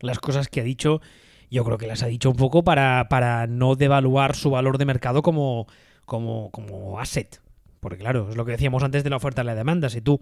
[0.00, 1.00] las cosas que ha dicho,
[1.50, 4.84] yo creo que las ha dicho un poco para, para no devaluar su valor de
[4.84, 5.66] mercado como,
[6.04, 7.40] como, como asset.
[7.80, 9.88] Porque claro, es lo que decíamos antes de la oferta y la demanda.
[9.90, 10.20] Si tú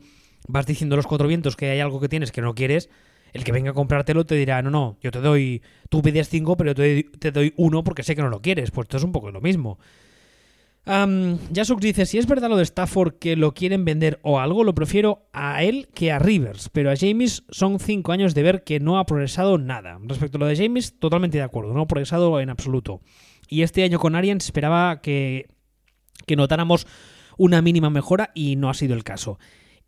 [0.49, 2.91] vas diciendo los cuatro vientos que hay algo que tienes que no quieres,
[3.33, 6.57] el que venga a comprártelo te dirá, no, no, yo te doy, tú pides 5,
[6.57, 8.71] pero te, te doy uno porque sé que no lo quieres.
[8.71, 9.79] Pues esto es un poco lo mismo.
[10.87, 14.65] Um, Jasuk dice, si es verdad lo de Stafford que lo quieren vender o algo,
[14.65, 18.65] lo prefiero a él que a Rivers, pero a James son 5 años de ver
[18.65, 19.99] que no ha progresado nada.
[20.03, 23.01] Respecto a lo de James, totalmente de acuerdo, no ha progresado en absoluto.
[23.49, 25.49] Y este año con Arians esperaba que,
[26.27, 26.87] que notáramos
[27.39, 29.39] una mínima mejora y no ha sido el caso.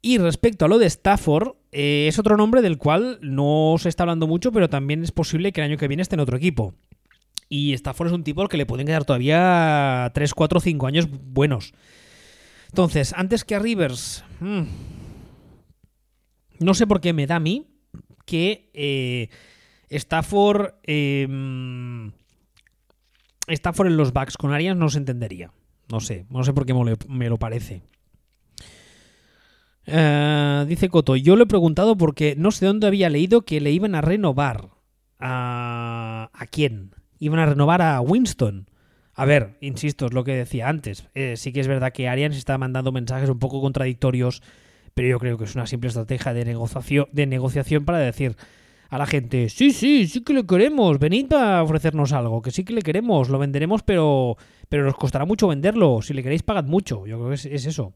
[0.00, 4.04] Y respecto a lo de Stafford, eh, es otro nombre del cual no se está
[4.04, 6.74] hablando mucho, pero también es posible que el año que viene esté en otro equipo.
[7.48, 11.08] Y Stafford es un tipo al que le pueden quedar todavía 3, 4, 5 años
[11.10, 11.74] buenos.
[12.68, 14.62] Entonces, antes que a Rivers, hmm,
[16.60, 17.68] no sé por qué me da a mí
[18.24, 19.28] que eh,
[19.88, 22.12] Stafford, em,
[23.46, 25.52] Stafford en los backs con Arias no se entendería.
[25.90, 26.74] No sé, no sé por qué
[27.08, 27.82] me lo parece.
[29.86, 33.70] Eh, dice Coto, yo lo he preguntado porque no sé dónde había leído que le
[33.70, 34.70] iban a renovar.
[35.18, 36.95] ¿A, ¿a quién?
[37.18, 38.68] Iban a renovar a Winston.
[39.14, 41.08] A ver, insisto, es lo que decía antes.
[41.14, 44.42] Eh, sí que es verdad que Arians está mandando mensajes un poco contradictorios,
[44.94, 48.36] pero yo creo que es una simple estrategia de negociación, para decir
[48.88, 52.64] a la gente, sí, sí, sí que le queremos, venid a ofrecernos algo, que sí
[52.64, 54.36] que le queremos, lo venderemos, pero,
[54.68, 57.66] pero nos costará mucho venderlo, si le queréis pagad mucho, yo creo que es, es
[57.66, 57.94] eso.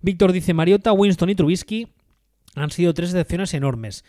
[0.00, 1.88] Víctor dice, Mariota, Winston y Trubisky
[2.54, 4.04] han sido tres decepciones enormes.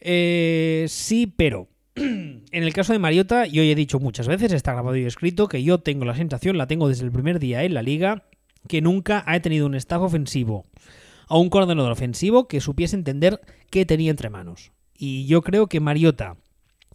[0.00, 4.96] Eh, sí, pero en el caso de Mariota, yo he dicho muchas veces, está grabado
[4.96, 7.82] y escrito, que yo tengo la sensación, la tengo desde el primer día en la
[7.82, 8.24] liga,
[8.68, 10.66] que nunca ha tenido un staff ofensivo
[11.28, 14.72] o un coordinador ofensivo que supiese entender qué tenía entre manos.
[14.94, 16.36] Y yo creo que Mariota,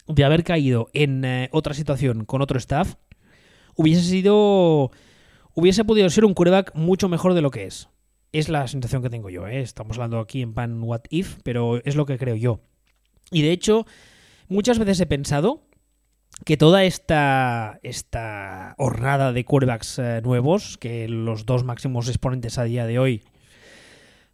[0.07, 2.95] de haber caído en eh, otra situación con otro staff,
[3.75, 4.91] hubiese sido.
[5.53, 7.89] hubiese podido ser un quarterback mucho mejor de lo que es.
[8.31, 9.61] Es la sensación que tengo yo, ¿eh?
[9.61, 12.61] Estamos hablando aquí en pan what if, pero es lo que creo yo.
[13.31, 13.85] Y de hecho,
[14.51, 15.63] muchas veces he pensado
[16.45, 22.63] que toda esta, esta hornada de quarterbacks eh, nuevos, que los dos máximos exponentes a
[22.63, 23.23] día de hoy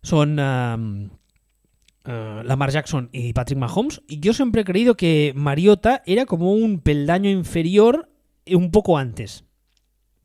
[0.02, 1.10] son uh,
[2.44, 6.80] Lamar Jackson y Patrick Mahomes, y yo siempre he creído que Mariota era como un
[6.80, 8.10] peldaño inferior
[8.48, 9.44] un poco antes,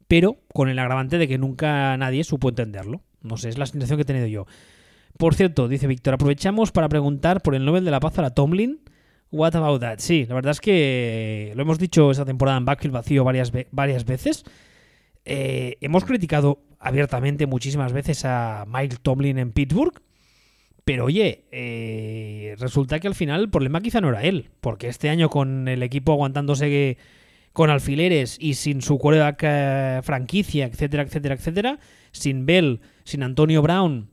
[0.06, 3.02] pero con el agravante de que nunca nadie supo entenderlo.
[3.22, 4.46] No sé, es la sensación que he tenido yo.
[5.18, 8.30] Por cierto, dice Víctor, aprovechamos para preguntar por el Nobel de la Paz a la
[8.30, 8.80] Tomlin.
[9.32, 9.98] What about that?
[9.98, 14.04] Sí, la verdad es que lo hemos dicho esta temporada en Backfield vacío varias, varias
[14.04, 14.44] veces.
[15.24, 20.02] Eh, hemos criticado abiertamente muchísimas veces a Mike Tomlin en Pittsburgh.
[20.84, 25.08] Pero oye, eh, resulta que al final el problema quizá no era él, porque este
[25.08, 26.98] año con el equipo aguantándose
[27.52, 31.78] con alfileres y sin su quarterback eh, franquicia, etcétera, etcétera, etcétera,
[32.10, 34.10] sin Bell, sin Antonio Brown,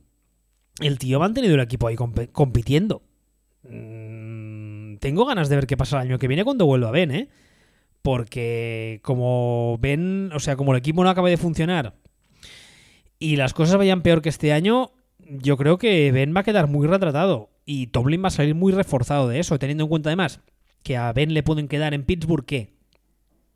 [0.80, 3.02] el tío ha mantenido el equipo ahí compitiendo.
[3.64, 4.09] Mm,
[5.00, 7.28] tengo ganas de ver qué pasa el año que viene cuando vuelva Ben, ¿eh?
[8.02, 11.94] Porque como ven, o sea, como el equipo no acaba de funcionar
[13.20, 16.66] y las cosas vayan peor que este año, yo creo que Ben va a quedar
[16.66, 20.40] muy retratado y Tomlin va a salir muy reforzado de eso, teniendo en cuenta además
[20.82, 22.72] que a Ben le pueden quedar en Pittsburgh, ¿qué?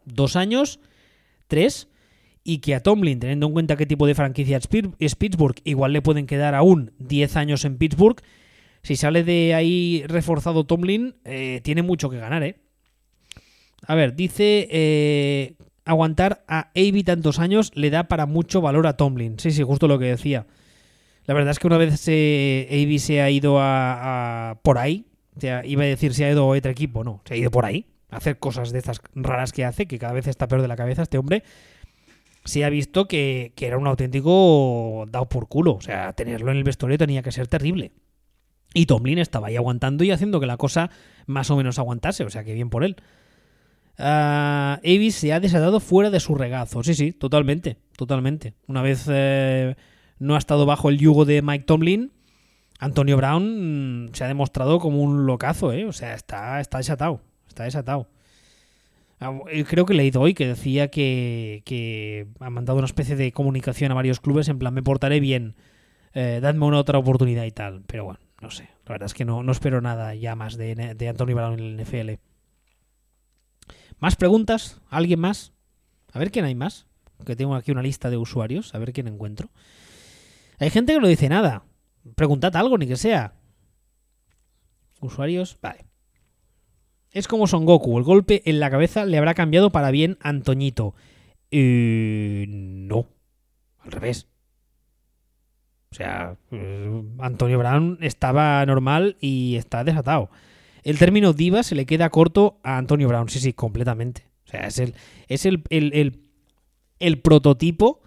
[0.05, 0.81] ¿Dos años?
[1.49, 1.89] ¿Tres?
[2.45, 4.61] Y que a Tomlin, teniendo en cuenta qué tipo de franquicia
[4.99, 8.21] es Pittsburgh, igual le pueden quedar aún 10 años en Pittsburgh.
[8.85, 12.61] Si sale de ahí reforzado Tomlin, eh, tiene mucho que ganar, ¿eh?
[13.87, 18.99] A ver, dice eh, aguantar a Avi tantos años le da para mucho valor a
[18.99, 19.39] Tomlin.
[19.39, 20.47] Sí, sí, justo lo que decía.
[21.25, 25.07] La verdad es que una vez se, se ha ido a, por ahí,
[25.65, 27.87] iba a decir se ha ido a otro equipo, no, se ha ido por ahí
[28.11, 30.77] a hacer cosas de estas raras que hace, que cada vez está peor de la
[30.77, 31.43] cabeza este hombre.
[32.45, 35.77] Se ha visto que, que era un auténtico dado por culo.
[35.77, 37.93] O sea, tenerlo en el vestuario tenía que ser terrible.
[38.75, 40.91] Y Tomlin estaba ahí aguantando y haciendo que la cosa
[41.27, 42.25] más o menos aguantase.
[42.25, 42.97] O sea, que bien por él.
[43.99, 46.83] Uh, Avis se ha desatado fuera de su regazo.
[46.83, 48.55] Sí, sí, totalmente, totalmente.
[48.67, 49.77] Una vez eh,
[50.19, 52.13] no ha estado bajo el yugo de Mike Tomlin,
[52.79, 55.85] Antonio Brown mm, se ha demostrado como un locazo, ¿eh?
[55.87, 58.09] O sea, está, está desatado, está desatado.
[59.21, 59.33] Ah,
[59.69, 63.93] creo que he leído hoy que decía que, que, ha mandado una especie de comunicación
[63.93, 65.55] a varios clubes en plan, me portaré bien,
[66.15, 67.83] eh, dadme una otra oportunidad y tal.
[67.87, 68.65] Pero bueno, no sé.
[68.87, 71.61] La verdad es que no, no espero nada ya más de, de Antonio Brown en
[71.61, 72.11] el NFL.
[73.99, 74.81] ¿Más preguntas?
[74.91, 75.53] ¿Alguien más?
[76.13, 76.87] A ver quién hay más.
[77.25, 78.75] Que tengo aquí una lista de usuarios.
[78.75, 79.51] A ver quién encuentro.
[80.59, 81.65] Hay gente que no dice nada.
[82.17, 83.35] Preguntad algo, ni que sea.
[85.01, 85.59] Usuarios.
[85.63, 85.87] Vale.
[87.11, 87.97] Es como Son Goku.
[87.99, 90.95] El golpe en la cabeza le habrá cambiado para bien a Antoñito.
[91.51, 93.07] Eh, no.
[93.79, 94.29] Al revés.
[95.95, 100.29] O sea, eh, Antonio Brown estaba normal y está desatado
[100.85, 103.29] el término diva se le queda corto a Antonio Brown.
[103.29, 104.27] Sí, sí, completamente.
[104.47, 104.95] O sea, es el,
[105.29, 105.65] es el,
[107.01, 108.03] el, prototipo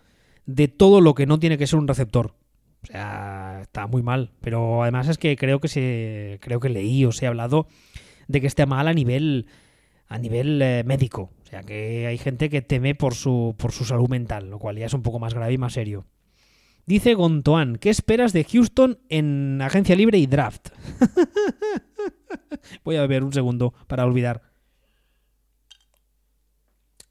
[0.45, 2.36] de todo lo que no tiene que ser un receptor.
[2.84, 4.32] O sea, está muy mal.
[4.41, 6.38] Pero además es que creo que se.
[6.41, 7.67] Creo que leí o se ha hablado
[8.28, 9.47] de que esté mal a nivel.
[10.08, 11.32] a nivel eh, médico.
[11.43, 13.56] O sea que hay gente que teme por su.
[13.58, 16.06] por su salud mental, lo cual ya es un poco más grave y más serio.
[16.88, 20.69] Dice Gontoan, ¿qué esperas de Houston en agencia libre y draft?
[22.86, 24.41] Voy a beber un segundo para olvidar.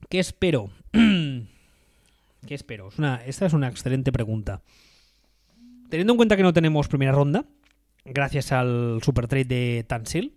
[0.08, 0.70] ¿Qué espero?
[0.92, 2.88] ¿Qué espero?
[3.26, 4.62] esta es una excelente pregunta.
[5.90, 7.44] Teniendo en cuenta que no tenemos primera ronda,
[8.02, 10.32] gracias al super trade de Tansil,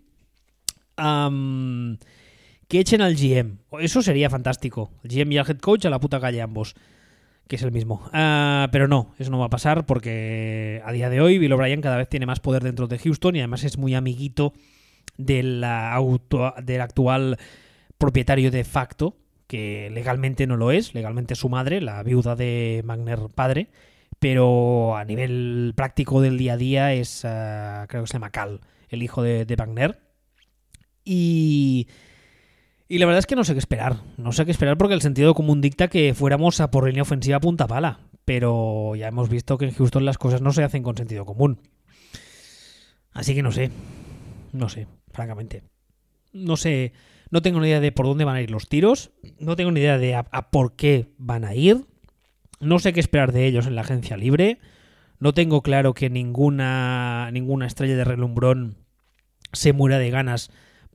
[0.97, 3.59] que echen al GM.
[3.79, 4.91] Eso sería fantástico.
[5.01, 6.75] El GM y el head coach a la puta calle ambos
[7.49, 8.07] que es el mismo.
[8.13, 11.81] Ah, pero no, eso no va a pasar porque a día de hoy Bill O'Brien
[11.81, 14.53] cada vez tiene más poder dentro de Houston y además es muy amiguito
[15.17, 17.39] del, auto, del actual
[17.97, 22.83] propietario de facto, que legalmente no lo es, legalmente es su madre, la viuda de
[22.85, 23.69] Magner padre,
[24.19, 28.61] pero a nivel práctico del día a día es, uh, creo que se llama Cal,
[28.89, 29.99] el hijo de, de Wagner.
[31.03, 31.87] Y,
[32.91, 33.97] y la verdad es que no sé qué esperar.
[34.17, 37.39] No sé qué esperar porque el sentido común dicta que fuéramos a por línea ofensiva
[37.39, 37.99] punta pala.
[38.25, 41.61] Pero ya hemos visto que en Houston las cosas no se hacen con sentido común.
[43.11, 43.69] Así que no sé.
[44.53, 45.61] No sé, francamente.
[46.33, 46.93] No sé.
[47.29, 49.11] No tengo ni idea de por dónde van a ir los tiros.
[49.37, 51.85] No tengo ni idea de a, a por qué van a ir.
[52.59, 54.57] No sé qué esperar de ellos en la agencia libre.
[55.19, 58.77] No tengo claro que ninguna, ninguna estrella de relumbrón
[59.53, 60.49] se muera de ganas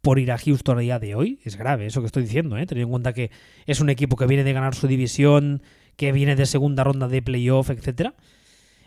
[0.05, 1.41] por ir a Houston a día de hoy.
[1.45, 2.67] Es grave eso que estoy diciendo, ¿eh?
[2.67, 3.31] teniendo en cuenta que
[3.67, 5.63] es un equipo que viene de ganar su división,
[5.97, 8.15] que viene de segunda ronda de playoff, etcétera.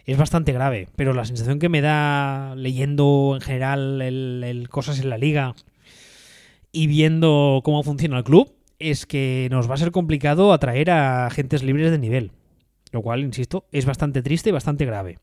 [0.06, 5.00] Es bastante grave, pero la sensación que me da leyendo en general el, el cosas
[5.00, 5.56] en la liga
[6.72, 11.26] y viendo cómo funciona el club es que nos va a ser complicado atraer a
[11.26, 12.32] agentes libres de nivel.
[12.92, 15.18] Lo cual, insisto, es bastante triste y bastante grave.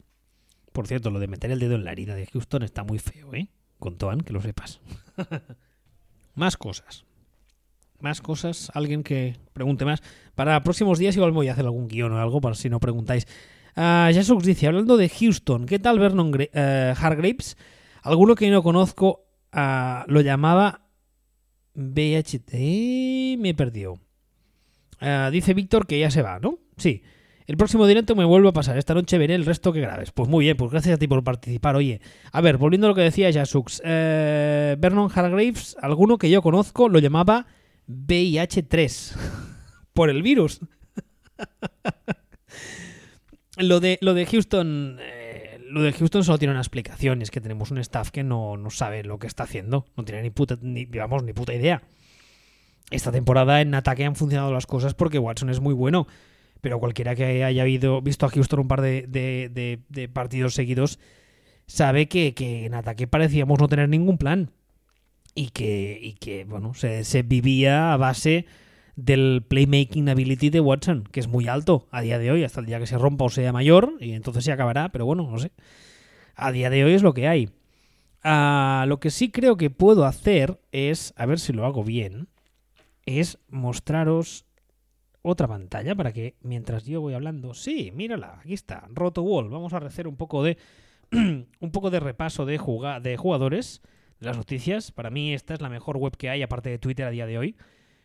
[0.72, 3.33] Por cierto, lo de meter el dedo en la herida de Houston está muy feo,
[3.33, 3.48] ¿eh?
[3.78, 4.80] Con Toan, que lo sepas.
[6.35, 7.05] más cosas.
[8.01, 8.70] Más cosas.
[8.75, 10.03] Alguien que pregunte más.
[10.35, 13.27] Para próximos días igual voy a hacer algún guion o algo, para si no preguntáis.
[13.77, 17.57] Uh, dice, hablando de Houston, ¿qué tal Vernon uh, Hargraves?
[18.03, 20.83] Alguno que no conozco uh, lo llamaba
[21.75, 22.53] BHT.
[23.38, 23.94] Me perdió.
[25.33, 26.59] dice Víctor que ya se va, ¿no?
[26.77, 27.03] Sí.
[27.46, 28.78] El próximo directo me vuelvo a pasar.
[28.78, 30.12] Esta noche veré el resto que grabes.
[30.12, 31.76] Pues muy bien, pues gracias a ti por participar.
[31.76, 32.00] Oye,
[32.33, 33.83] a ver, volviendo a lo que decía Jasux.
[33.85, 37.46] Eh, Vernon Hargraves, alguno que yo conozco, lo llamaba
[37.87, 39.16] VIH3.
[39.92, 40.61] por el virus.
[43.59, 44.96] lo, de, lo de Houston.
[45.00, 47.20] Eh, lo de Houston solo tiene una explicación.
[47.20, 49.85] Es que tenemos un staff que no, no sabe lo que está haciendo.
[49.98, 51.83] No tiene ni puta, ni, ni puta idea.
[52.90, 56.07] Esta temporada en ataque han funcionado las cosas porque Watson es muy bueno
[56.64, 60.98] pero cualquiera que haya visto a Houston un par de, partidos seguidos
[61.66, 62.33] sabe que,
[62.64, 64.50] en ataque parecíamos no tener ningún plan
[65.35, 68.46] y que, bueno, se, vivía a base
[68.96, 72.66] del playmaking ability de Watson, que es muy alto a día de hoy, hasta el
[72.66, 75.53] día que se rompa o sea mayor, y entonces se acabará, pero bueno, no sé.
[76.35, 77.50] A día de hoy es lo que hay.
[78.24, 82.29] Uh, lo que sí creo que puedo hacer es, a ver si lo hago bien,
[83.05, 84.46] es mostraros
[85.26, 89.48] otra pantalla para que mientras yo voy hablando, sí, mírala, aquí está, Roto Wall.
[89.48, 90.58] Vamos a hacer un poco de
[91.12, 92.60] un poco de repaso de,
[93.02, 93.80] de jugadores,
[94.20, 94.92] de las noticias.
[94.92, 97.38] Para mí esta es la mejor web que hay aparte de Twitter a día de
[97.38, 97.56] hoy.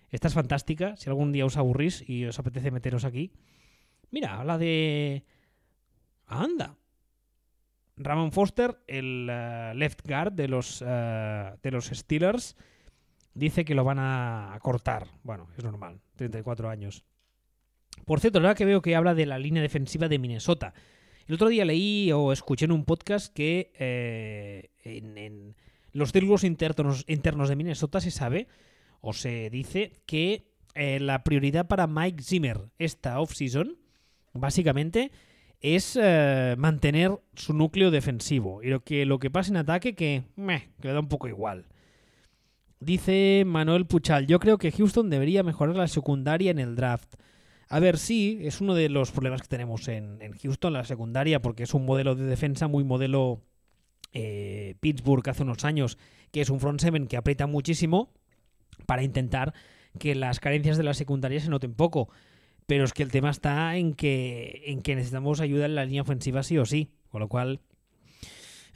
[0.09, 3.33] Esta es fantástica, si algún día os aburrís y os apetece meteros aquí.
[4.11, 5.25] Mira, habla de
[6.25, 6.77] anda.
[7.97, 10.85] Ramon Foster, el uh, left guard de los, uh,
[11.61, 12.55] de los Steelers,
[13.33, 15.07] dice que lo van a cortar.
[15.21, 17.03] Bueno, es normal, 34 años.
[18.05, 20.73] Por cierto, ahora que veo que habla de la línea defensiva de Minnesota.
[21.27, 25.55] El otro día leí o escuché en un podcast que eh, en, en,
[25.91, 28.47] los círculos internos, internos de Minnesota se sabe
[29.01, 33.77] o se dice que eh, la prioridad para Mike Zimmer esta offseason
[34.33, 35.11] básicamente
[35.61, 40.23] es eh, mantener su núcleo defensivo y lo que, lo que pasa en ataque que,
[40.35, 41.65] meh, que le da un poco igual.
[42.79, 47.15] Dice Manuel Puchal, yo creo que Houston debería mejorar la secundaria en el draft.
[47.67, 51.41] A ver, sí, es uno de los problemas que tenemos en, en Houston, la secundaria,
[51.41, 53.41] porque es un modelo de defensa muy modelo
[54.13, 55.97] eh, Pittsburgh hace unos años,
[56.31, 58.11] que es un front seven que aprieta muchísimo
[58.85, 59.53] para intentar
[59.99, 62.09] que las carencias de la secundaria se noten poco.
[62.65, 66.03] Pero es que el tema está en que, en que necesitamos ayuda en la línea
[66.03, 66.91] ofensiva sí o sí.
[67.09, 67.59] Con lo cual,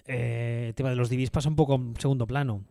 [0.08, 2.66] eh, el tema de los divis pasa un poco en segundo plano.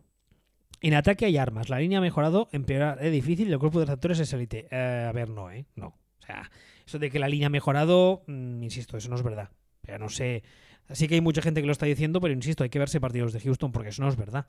[0.82, 1.68] En ataque hay armas.
[1.68, 4.66] La línea ha mejorado, empeorar es difícil el cuerpo de receptores es élite.
[4.70, 5.64] Eh, a ver, no, ¿eh?
[5.76, 5.86] No.
[5.86, 6.50] O sea,
[6.84, 9.50] eso de que la línea ha mejorado, mmm, insisto, eso no es verdad.
[9.80, 10.42] Pero no sé.
[10.88, 13.32] Así que hay mucha gente que lo está diciendo, pero insisto, hay que verse partidos
[13.32, 14.48] de Houston porque eso no es verdad.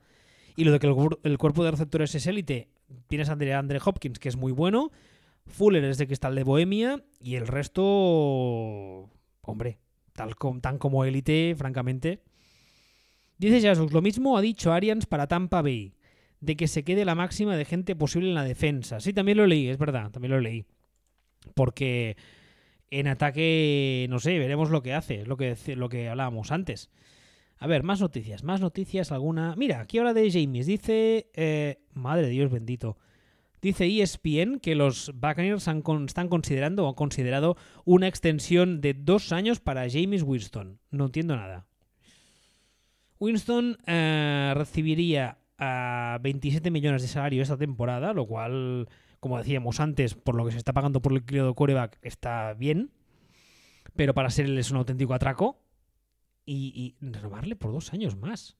[0.55, 2.69] Y lo de que el, cuerpo de receptores es élite,
[3.07, 4.91] tienes a Andre, Hopkins, que es muy bueno.
[5.45, 7.03] Fuller es de Cristal de Bohemia.
[7.19, 9.09] Y el resto.
[9.41, 9.77] Hombre,
[10.13, 12.23] tan como élite, francamente.
[13.37, 15.93] Dice Jesús, lo mismo ha dicho Arians para Tampa Bay.
[16.43, 18.99] De que se quede la máxima de gente posible en la defensa.
[18.99, 20.65] Sí, también lo leí, es verdad, también lo leí.
[21.55, 22.17] Porque
[22.89, 26.89] en ataque, no sé, veremos lo que hace, lo que, lo que hablábamos antes.
[27.57, 29.55] A ver, más noticias, más noticias, alguna.
[29.55, 30.65] Mira, aquí habla de James.
[30.65, 31.29] Dice.
[31.33, 32.97] Eh, madre de Dios bendito.
[33.61, 39.61] Dice ESPN que los Buccaneers están considerando o han considerado una extensión de dos años
[39.61, 40.81] para James Winston.
[40.91, 41.65] No entiendo nada.
[43.19, 48.87] Winston eh, recibiría a 27 millones de salario esta temporada, lo cual
[49.23, 52.53] como decíamos antes, por lo que se está pagando por el crío de coreback, está
[52.55, 52.91] bien.
[53.95, 55.63] pero para ser él es un auténtico atraco
[56.45, 58.57] y, y renovarle por dos años más.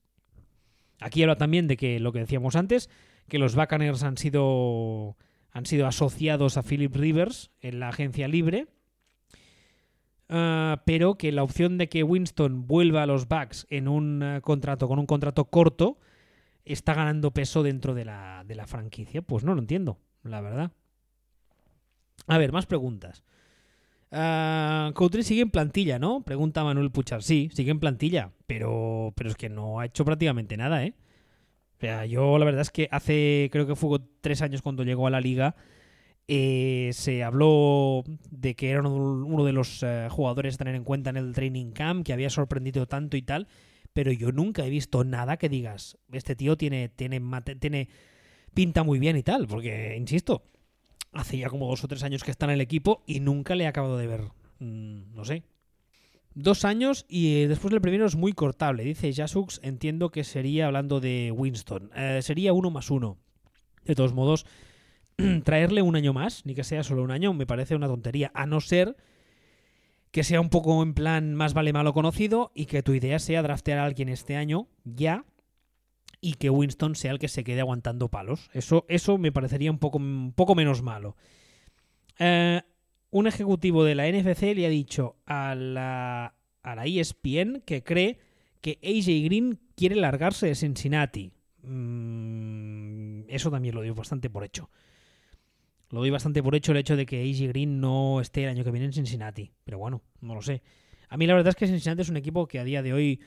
[1.00, 2.88] Aquí habla también de que lo que decíamos antes,
[3.28, 5.18] que los Buccaneers han sido,
[5.50, 8.68] han sido asociados a Philip Rivers en la agencia libre,
[10.30, 14.40] ah, pero que la opción de que Winston vuelva a los Bucks en un eh,
[14.40, 15.98] contrato con un contrato corto
[16.64, 19.22] está ganando peso dentro de la, de la franquicia.
[19.22, 20.72] Pues no lo entiendo, la verdad.
[22.26, 23.24] A ver, más preguntas.
[24.10, 24.92] Uh,
[25.22, 26.22] sigue en plantilla, ¿no?
[26.22, 27.22] Pregunta Manuel Puchar.
[27.22, 30.94] Sí, sigue en plantilla, pero, pero es que no ha hecho prácticamente nada, ¿eh?
[31.76, 35.06] O sea, yo la verdad es que hace, creo que fue tres años cuando llegó
[35.08, 35.56] a la liga,
[36.28, 41.10] eh, se habló de que era uno de los eh, jugadores a tener en cuenta
[41.10, 43.48] en el training camp, que había sorprendido tanto y tal,
[43.94, 47.22] pero yo nunca he visto nada que digas, este tío tiene, tiene,
[47.58, 47.88] tiene
[48.52, 50.42] pinta muy bien y tal, porque, insisto,
[51.12, 53.64] hace ya como dos o tres años que está en el equipo y nunca le
[53.64, 54.22] he acabado de ver.
[54.58, 55.44] Mm, no sé.
[56.34, 58.82] Dos años y eh, después del primero es muy cortable.
[58.82, 61.90] Dice Jasux, entiendo que sería hablando de Winston.
[61.94, 63.18] Eh, sería uno más uno.
[63.84, 64.44] De todos modos,
[65.44, 68.32] traerle un año más, ni que sea solo un año, me parece una tontería.
[68.34, 68.96] A no ser
[70.14, 73.42] que sea un poco en plan más vale malo conocido y que tu idea sea
[73.42, 75.24] draftear a alguien este año ya
[76.20, 78.48] y que Winston sea el que se quede aguantando palos.
[78.52, 81.16] Eso, eso me parecería un poco, un poco menos malo.
[82.20, 82.62] Eh,
[83.10, 88.20] un ejecutivo de la NFC le ha dicho a la, a la ESPN que cree
[88.60, 91.32] que AJ Green quiere largarse de Cincinnati.
[91.64, 94.70] Mm, eso también lo doy bastante por hecho.
[95.94, 98.64] Lo doy bastante por hecho el hecho de que AJ Green no esté el año
[98.64, 99.52] que viene en Cincinnati.
[99.62, 100.60] Pero bueno, no lo sé.
[101.08, 103.20] A mí la verdad es que Cincinnati es un equipo que a día de hoy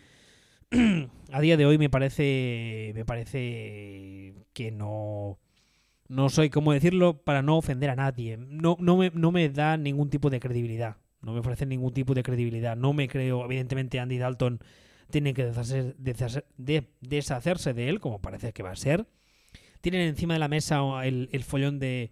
[1.31, 5.39] a día de hoy me parece me parece que no
[6.09, 9.77] no soy cómo decirlo para no ofender a nadie no, no, me, no me da
[9.77, 14.01] ningún tipo de credibilidad no me ofrece ningún tipo de credibilidad no me creo evidentemente
[14.01, 14.59] Andy Dalton
[15.09, 15.95] tiene que deshacerse,
[17.73, 19.07] de, él como parece que va a ser
[19.79, 22.11] tienen encima de la mesa el, el follón de,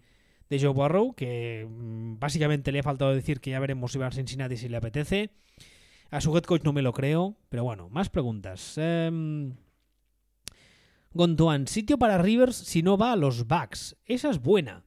[0.50, 4.08] de Joe Burrow que mm, básicamente le ha faltado decir que ya veremos si va
[4.08, 5.32] a Cincinnati si le apetece
[6.12, 8.76] a su head coach no me lo creo, pero bueno, más preguntas.
[8.78, 9.52] Eh,
[11.14, 13.96] Gondwan, sitio para Rivers si no va a los Bucks.
[14.06, 14.84] Esa es buena.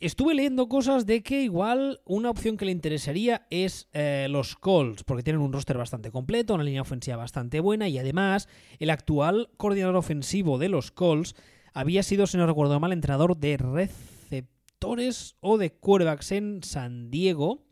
[0.00, 5.04] Estuve leyendo cosas de que igual una opción que le interesaría es eh, los Colts,
[5.04, 8.48] porque tienen un roster bastante completo, una línea ofensiva bastante buena y además
[8.80, 11.36] el actual coordinador ofensivo de los Colts
[11.72, 13.58] había sido, si no recuerdo mal, entrenador de
[14.84, 17.64] o de quarterbacks en San Diego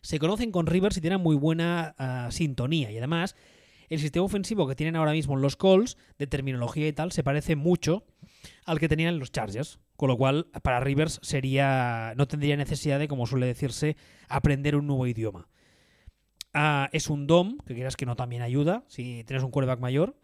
[0.00, 2.90] se conocen con Rivers y tienen muy buena ah, sintonía.
[2.90, 3.36] Y además,
[3.88, 7.56] el sistema ofensivo que tienen ahora mismo los Colts, de terminología y tal, se parece
[7.56, 8.04] mucho
[8.64, 9.78] al que tenían los Chargers.
[9.96, 12.14] Con lo cual, para Rivers sería.
[12.16, 13.96] no tendría necesidad de, como suele decirse,
[14.28, 15.48] aprender un nuevo idioma.
[16.54, 20.16] Ah, es un DOM, que quieras que no también ayuda, si tienes un quarterback mayor.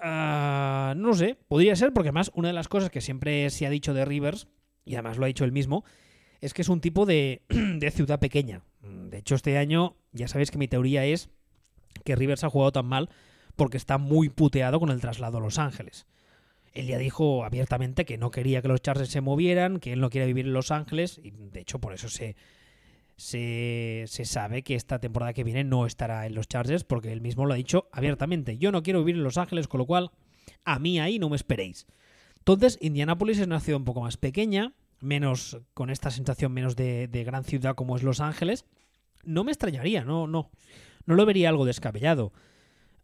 [0.00, 3.70] Ah, no sé, podría ser, porque además una de las cosas que siempre se ha
[3.70, 4.48] dicho de Rivers,
[4.84, 5.84] y además lo ha dicho él mismo,
[6.40, 7.42] es que es un tipo de,
[7.92, 8.62] ciudad pequeña.
[8.82, 11.30] De hecho, este año ya sabéis que mi teoría es
[12.04, 13.08] que Rivers ha jugado tan mal
[13.56, 16.06] porque está muy puteado con el traslado a Los Ángeles.
[16.72, 20.10] Él ya dijo abiertamente que no quería que los Chargers se movieran, que él no
[20.10, 22.34] quiere vivir en Los Ángeles, y de hecho por eso se,
[23.16, 27.20] se, se, sabe que esta temporada que viene no estará en los Chargers, porque él
[27.20, 28.58] mismo lo ha dicho abiertamente.
[28.58, 30.10] Yo no quiero vivir en Los Ángeles, con lo cual
[30.64, 31.86] a mí ahí no me esperéis.
[32.46, 37.08] Entonces, Indianapolis es una ciudad un poco más pequeña, menos con esta sensación menos de,
[37.24, 38.66] gran ciudad como es Los Ángeles,
[39.24, 40.50] no me extrañaría, no, no,
[41.06, 42.32] no lo vería algo descabellado.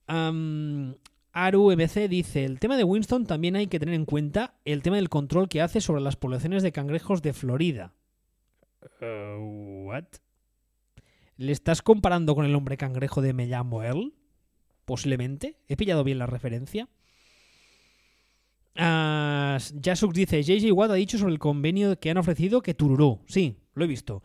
[0.06, 4.96] Aru MC dice, el tema de Winston también hay que tener en cuenta el tema
[4.96, 7.94] del control que hace sobre las poblaciones de cangrejos de Florida.
[9.00, 10.04] Uh, what?
[11.38, 14.12] ¿Le estás comparando con el hombre cangrejo de Me llamo Earl?
[14.84, 15.56] Posiblemente.
[15.66, 16.90] ¿He pillado bien la referencia?
[18.76, 23.20] Uh, Jasuk dice, JJ Watt ha dicho sobre el convenio que han ofrecido que Tururú.
[23.26, 24.22] Sí, lo he visto.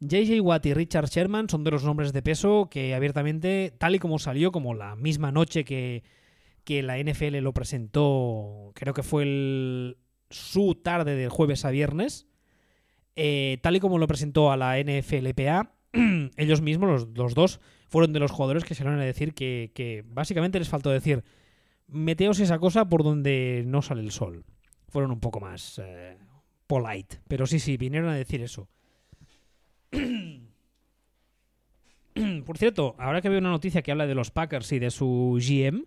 [0.00, 3.98] JJ Watt y Richard Sherman son de los nombres de peso que abiertamente, tal y
[3.98, 6.04] como salió, como la misma noche que,
[6.64, 9.98] que la NFL lo presentó, creo que fue el,
[10.30, 12.26] su tarde del jueves a viernes,
[13.16, 15.74] eh, tal y como lo presentó a la NFLPA,
[16.36, 20.02] ellos mismos, los, dos, fueron de los jugadores que se van a decir que, que
[20.06, 21.24] básicamente les faltó decir
[21.90, 24.44] meteos esa cosa por donde no sale el sol.
[24.88, 26.16] Fueron un poco más eh,
[26.66, 27.20] polite.
[27.28, 28.68] Pero sí, sí, vinieron a decir eso.
[32.46, 35.38] por cierto, ahora que veo una noticia que habla de los Packers y de su
[35.40, 35.84] GM,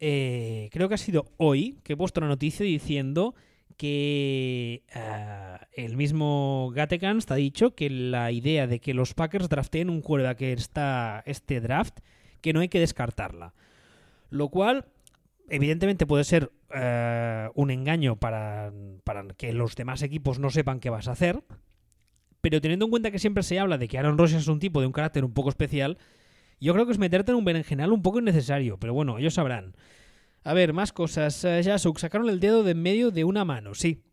[0.00, 3.34] eh, creo que ha sido hoy que he puesto una noticia diciendo
[3.76, 9.90] que eh, el mismo Gatekans ha dicho que la idea de que los Packers drafteen
[9.90, 11.98] un quarterback que está este draft,
[12.40, 13.54] que no hay que descartarla.
[14.30, 14.86] Lo cual,
[15.48, 18.72] evidentemente, puede ser eh, un engaño para,
[19.04, 21.42] para que los demás equipos no sepan qué vas a hacer.
[22.40, 24.80] Pero teniendo en cuenta que siempre se habla de que Aaron Rodgers es un tipo
[24.80, 25.98] de un carácter un poco especial,
[26.60, 28.78] yo creo que es meterte en un berenjenal un poco innecesario.
[28.78, 29.74] Pero bueno, ellos sabrán.
[30.42, 31.42] A ver, más cosas.
[31.44, 34.04] Eh, Yasuk, sacaron el dedo de en medio de una mano, sí.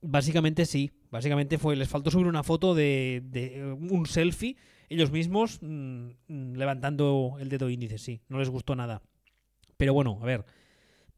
[0.00, 0.90] Básicamente sí.
[1.10, 4.56] Básicamente fue, les faltó subir una foto de, de un selfie,
[4.88, 6.10] ellos mismos mmm,
[6.54, 8.20] levantando el dedo índice, sí.
[8.28, 9.02] No les gustó nada.
[9.76, 10.44] Pero bueno, a ver,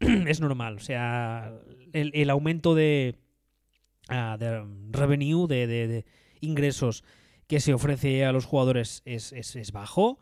[0.26, 0.76] es normal.
[0.76, 1.52] O sea,
[1.92, 3.16] el, el aumento de,
[4.10, 6.04] uh, de revenue, de, de, de,
[6.40, 7.04] ingresos
[7.46, 10.18] que se ofrece a los jugadores es, es, es bajo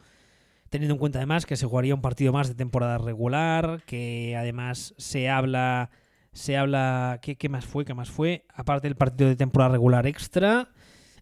[0.70, 4.94] teniendo en cuenta además que se jugaría un partido más de temporada regular, que además
[4.96, 5.90] se habla,
[6.32, 7.84] se habla, ¿qué, qué más fue?
[7.84, 8.46] ¿Qué más fue?
[8.54, 10.70] Aparte del partido de temporada regular extra,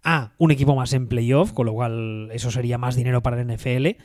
[0.04, 3.48] ah, un equipo más en playoff, con lo cual eso sería más dinero para el
[3.48, 3.98] NFL.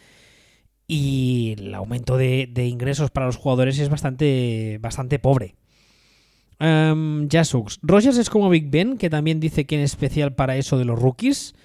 [0.95, 5.55] Y el aumento de, ingresos para los jugadores es bastante, bastante pobre.
[6.59, 7.79] Um, Jasux.
[7.81, 10.99] Rogers es como Big Ben, que también dice que en especial para eso de los
[10.99, 11.55] rookies.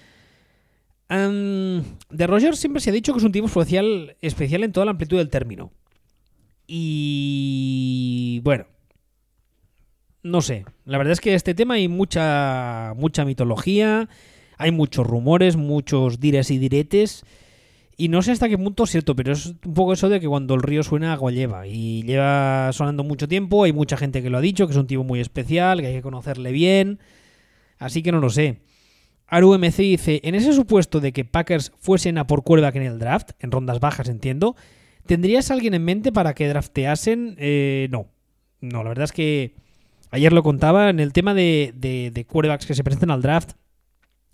[1.10, 4.86] Um, de Rogers siempre se ha dicho que es un tipo especial, especial en toda
[4.86, 5.72] la amplitud del término.
[6.66, 8.64] Y bueno,
[10.22, 10.64] no sé.
[10.86, 14.08] La verdad es que este tema hay mucha, mucha mitología,
[14.56, 17.26] hay muchos rumores, muchos dires y diretes.
[18.00, 20.28] Y no sé hasta qué punto es cierto, pero es un poco eso de que
[20.28, 21.66] cuando el río suena, agua lleva.
[21.66, 24.86] Y lleva sonando mucho tiempo, hay mucha gente que lo ha dicho, que es un
[24.86, 27.00] tipo muy especial, que hay que conocerle bien.
[27.76, 28.60] Así que no lo sé.
[29.26, 33.32] AruMC dice, en ese supuesto de que Packers fuesen a por quarterback en el draft,
[33.40, 34.54] en rondas bajas entiendo,
[35.06, 37.34] ¿tendrías a alguien en mente para que drafteasen?
[37.36, 38.06] Eh, no.
[38.60, 39.56] No, la verdad es que
[40.12, 43.54] ayer lo contaba, en el tema de, de, de quarterbacks que se presenten al draft,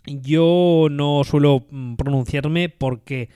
[0.05, 1.65] yo no suelo
[1.97, 3.31] pronunciarme porque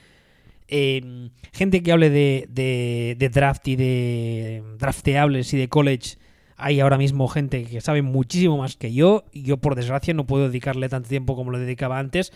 [0.69, 6.17] eh, gente que hable de, de, draft y de drafteables y de college
[6.57, 10.27] hay ahora mismo gente que sabe muchísimo más que yo y yo por desgracia no
[10.27, 12.33] puedo dedicarle tanto tiempo como lo dedicaba antes.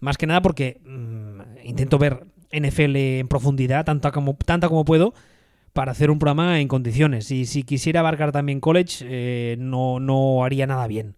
[0.00, 5.14] Más que nada porque mmm, intento ver NFL en profundidad, tanta como, tanta como puedo,
[5.72, 7.30] para hacer un programa en condiciones.
[7.30, 11.16] Y si quisiera abarcar también college, eh, no, no, haría nada bien.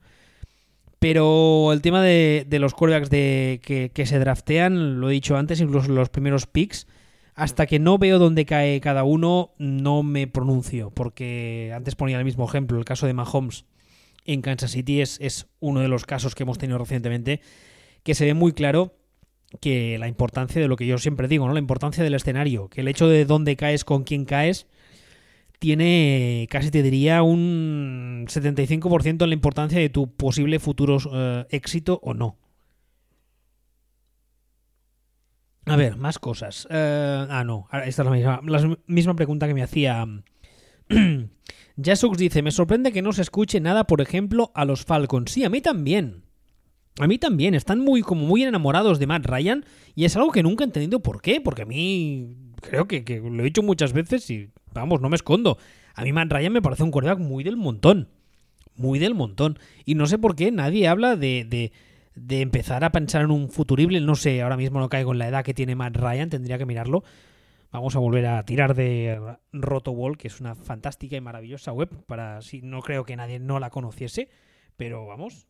[1.02, 5.60] Pero el tema de, los quarterbacks de, que, que, se draftean, lo he dicho antes,
[5.60, 6.86] incluso los primeros picks,
[7.34, 12.24] hasta que no veo dónde cae cada uno, no me pronuncio, porque antes ponía el
[12.24, 13.64] mismo ejemplo, el caso de Mahomes
[14.26, 17.40] en Kansas City es, es uno de los casos que hemos tenido recientemente,
[18.04, 18.94] que se ve muy claro
[19.60, 21.52] que la importancia de lo que yo siempre digo, ¿no?
[21.52, 24.68] La importancia del escenario, que el hecho de dónde caes, con quién caes,
[25.62, 32.00] tiene casi te diría un 75% en la importancia de tu posible futuro uh, éxito
[32.02, 32.36] o no.
[35.66, 36.64] A ver, más cosas.
[36.64, 40.04] Uh, ah, no, esta es la misma, la misma pregunta que me hacía.
[41.80, 45.30] Jasux dice: Me sorprende que no se escuche nada, por ejemplo, a los Falcons.
[45.30, 46.24] Sí, a mí también.
[46.98, 47.54] A mí también.
[47.54, 49.64] Están muy, como muy enamorados de Matt Ryan.
[49.94, 51.40] Y es algo que nunca he entendido por qué.
[51.40, 52.36] Porque a mí.
[52.60, 54.50] Creo que, que lo he dicho muchas veces y.
[54.74, 55.58] Vamos, no me escondo.
[55.94, 58.08] A mí Matt Ryan me parece un quarterback muy del montón.
[58.74, 59.58] Muy del montón.
[59.84, 61.72] Y no sé por qué nadie habla de, de
[62.14, 64.00] de empezar a pensar en un futurible.
[64.00, 66.66] No sé, ahora mismo no caigo en la edad que tiene Matt Ryan, tendría que
[66.66, 67.02] mirarlo.
[67.70, 72.42] Vamos a volver a tirar de Rotowall, que es una fantástica y maravillosa web, para
[72.42, 74.28] si no creo que nadie no la conociese,
[74.76, 75.46] pero vamos.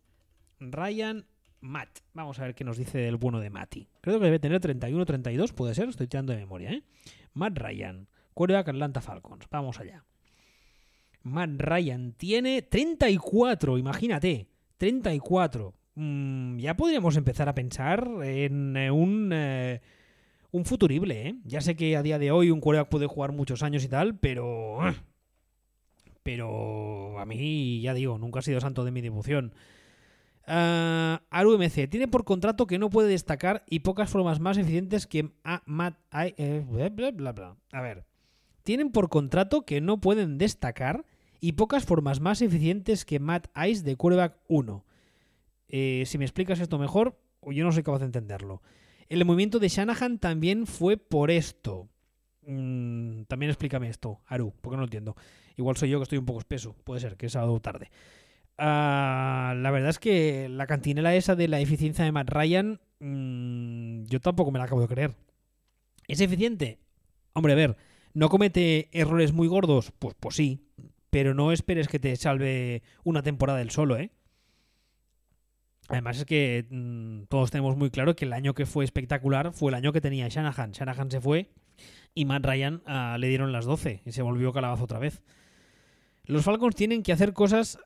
[0.61, 1.27] Ryan
[1.61, 1.99] Matt.
[2.15, 3.89] Vamos a ver qué nos dice del bueno de Matty.
[4.01, 6.85] Creo que debe tener 31 32, puede ser, estoy tirando de memoria, ¿eh?
[7.35, 9.47] Matt Ryan, quarterback Atlanta Falcons.
[9.51, 10.05] Vamos allá.
[11.23, 19.31] Matt Ryan tiene 34, imagínate, 34 mmm, ya podríamos empezar a pensar en eh, un,
[19.33, 19.81] eh,
[20.51, 21.29] un futurible.
[21.29, 21.35] ¿eh?
[21.45, 24.19] Ya sé que a día de hoy un quarterback puede jugar muchos años y tal,
[24.19, 24.79] pero...
[26.23, 29.55] Pero a mí, ya digo, nunca ha sido santo de mi devoción.
[30.47, 35.33] Uh, AruMC tiene por contrato que no puede destacar y pocas formas más eficientes que
[35.43, 36.65] a Matt eh.
[37.73, 38.05] A ver,
[38.63, 41.05] tienen por contrato que no pueden destacar
[41.41, 44.85] y pocas formas más eficientes que Matt Ice de quarterback 1.
[45.69, 48.63] Eh, si me explicas esto mejor, yo no soy capaz de entenderlo.
[49.09, 51.89] El movimiento de Shanahan también fue por esto.
[52.47, 55.17] Mm, también explícame esto, Aru, porque no lo entiendo.
[55.57, 57.91] Igual soy yo que estoy un poco espeso, puede ser, que es sábado tarde.
[58.59, 64.05] Uh, la verdad es que la cantinela esa de la eficiencia de Matt Ryan, mmm,
[64.05, 65.15] yo tampoco me la acabo de creer.
[66.07, 66.79] ¿Es eficiente?
[67.33, 67.77] Hombre, a ver,
[68.15, 69.93] ¿no comete errores muy gordos?
[69.99, 70.67] Pues, pues sí.
[71.11, 74.11] pero no esperes que te salve una temporada del solo, ¿eh?
[75.89, 79.71] Además es que mm, todos tenemos muy claro que el año que fue espectacular fue
[79.71, 80.73] el año que tenía Shanahan.
[80.73, 81.51] Shanahan se fue
[82.15, 85.23] y Matt Ryan ah, le dieron las 12 y se volvió calabazo otra vez.
[86.25, 87.79] Los Falcons tienen que hacer cosas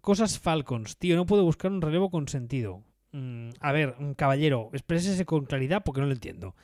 [0.00, 0.98] cosas Falcons.
[0.98, 2.84] Tío, no puedo buscar un relevo con sentido.
[3.12, 6.54] Mm, a ver, un caballero, exprésese con claridad porque no lo entiendo.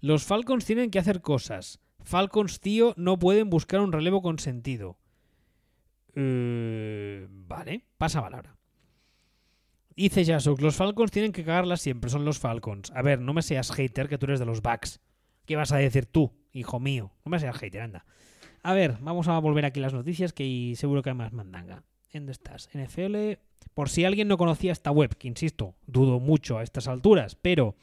[0.00, 1.80] Los Falcons tienen que hacer cosas.
[2.04, 4.98] Falcons, tío, no pueden buscar un relevo con sentido.
[6.14, 8.56] Eh, vale, pasa palabra.
[9.96, 12.90] Dice Jasuk, los Falcons tienen que cagarlas siempre, son los Falcons.
[12.94, 15.00] A ver, no me seas hater, que tú eres de los Bucks.
[15.46, 17.12] ¿Qué vas a decir tú, hijo mío?
[17.24, 18.04] No me seas hater, anda.
[18.62, 21.84] A ver, vamos a volver aquí las noticias, que seguro que hay más mandanga.
[22.12, 22.68] ¿Dónde estás?
[22.74, 23.38] NFL.
[23.72, 27.76] Por si alguien no conocía esta web, que insisto, dudo mucho a estas alturas, pero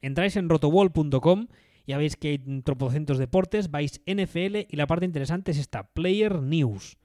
[0.00, 1.48] entráis en rotowall.com
[1.86, 6.40] ya veis que hay tropocientos deportes, vais NFL y la parte interesante es esta, Player
[6.40, 6.96] News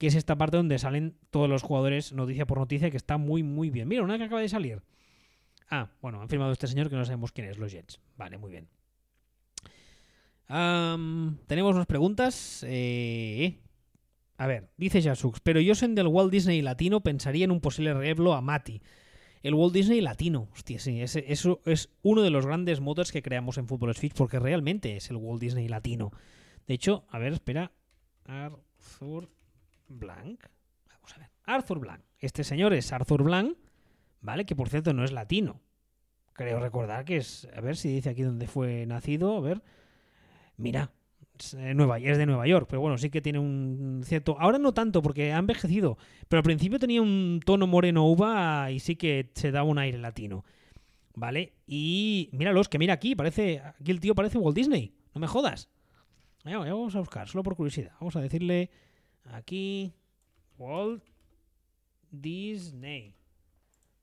[0.00, 3.42] que es esta parte donde salen todos los jugadores noticia por noticia, que está muy,
[3.42, 3.86] muy bien.
[3.86, 4.82] Mira, una que acaba de salir.
[5.68, 8.00] Ah, bueno, han firmado este señor que no sabemos quién es, los Jets.
[8.16, 8.66] Vale, muy bien.
[11.46, 12.64] tenemos unas preguntas.
[12.66, 13.58] Eh,
[14.38, 17.92] a ver, dice Jasux, pero yo siendo del Walt Disney latino pensaría en un posible
[17.92, 18.80] reblo a Mati.
[19.42, 23.56] El Walt Disney latino, hostia, sí, eso es uno de los grandes motos que creamos
[23.56, 26.10] en Fútbol Switch porque realmente es el Walt Disney latino.
[26.66, 27.72] De hecho, a ver, espera.
[28.26, 29.30] Arthur
[29.88, 30.44] Blanc.
[30.88, 31.30] Vamos a ver.
[31.44, 32.02] Arthur Blanc.
[32.18, 33.56] Este señor es Arthur Blanc,
[34.20, 34.44] ¿vale?
[34.44, 35.62] Que por cierto no es latino.
[36.34, 37.48] Creo recordar que es.
[37.56, 39.36] A ver si dice aquí dónde fue nacido.
[39.36, 39.62] A ver.
[40.56, 40.92] Mira.
[41.40, 44.36] Es, Nueva, es de Nueva York, pero bueno, sí que tiene un cierto.
[44.38, 45.96] Ahora no tanto, porque ha envejecido.
[46.28, 49.98] Pero al principio tenía un tono moreno uva y sí que se daba un aire
[49.98, 50.44] latino.
[51.14, 51.54] ¿Vale?
[51.66, 53.60] Y míralos, que mira aquí, parece.
[53.60, 54.94] Aquí el tío parece Walt Disney.
[55.14, 55.68] No me jodas.
[56.44, 57.92] vamos a buscar, solo por curiosidad.
[58.00, 58.70] Vamos a decirle.
[59.24, 59.92] Aquí.
[60.58, 61.02] Walt
[62.10, 63.16] Disney.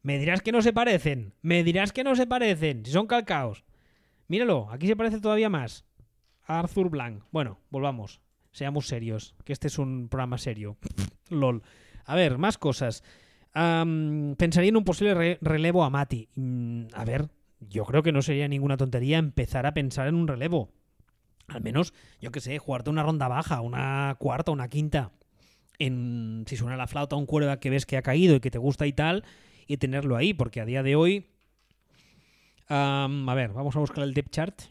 [0.02, 1.34] Me dirás que no se parecen.
[1.42, 2.86] Me dirás que no se parecen.
[2.86, 3.64] Si son calcaos.
[4.28, 5.87] Míralo, aquí se parece todavía más.
[6.48, 7.24] Arthur Blanc.
[7.32, 8.22] Bueno, volvamos.
[8.52, 9.36] Seamos serios.
[9.44, 10.78] Que este es un programa serio.
[11.30, 11.62] LOL.
[12.06, 13.04] A ver, más cosas.
[13.54, 16.30] pensaría en un posible relevo a Mati.
[16.36, 17.30] Mm, a ver,
[17.60, 20.72] yo creo que no sería ninguna tontería empezar a pensar en un relevo.
[21.48, 25.12] Al menos, yo qué sé, jugarte una ronda baja, una cuarta, una quinta.
[25.80, 28.58] En, si suena la flauta, un cuerda que ves que ha caído y que te
[28.58, 29.24] gusta y tal,
[29.68, 31.28] y tenerlo ahí, porque a día de hoy.
[32.70, 34.62] a ver, vamos a buscar el depth chart.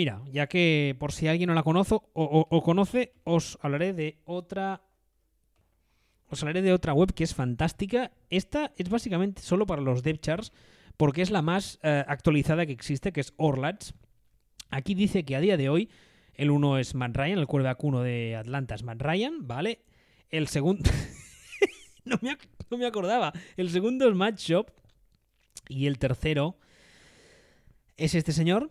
[0.00, 4.80] Mira, ya que por si alguien no la conoce o, conoce, os hablaré de otra.
[6.30, 8.10] Os hablaré de otra web que es fantástica.
[8.30, 10.52] Esta es básicamente solo para los depth charts,
[10.96, 13.92] porque es la más eh, actualizada que existe, que es Orlats.
[14.70, 15.90] Aquí dice que a día de hoy
[16.32, 19.82] el uno es Matt Ryan, el quarterback 1 de Atlanta es Matt Ryan, ¿vale?
[20.30, 20.88] El segundo...
[22.06, 23.34] no, me, acordaba.
[23.58, 24.40] El segundo es Matt.
[25.68, 26.56] Y el tercero
[27.98, 28.70] es este señor,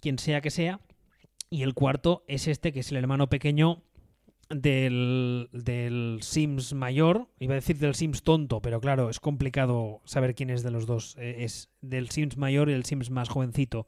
[0.00, 0.80] quien sea que sea.
[1.50, 3.82] Y el cuarto es este, que es el hermano pequeño
[4.50, 7.28] del, del, Sims mayor.
[7.38, 10.86] Iba a decir del Sims tonto, pero claro, es complicado saber quién es de los
[10.86, 11.16] dos.
[11.18, 13.86] Eh, es del Sims mayor y el Sims más jovencito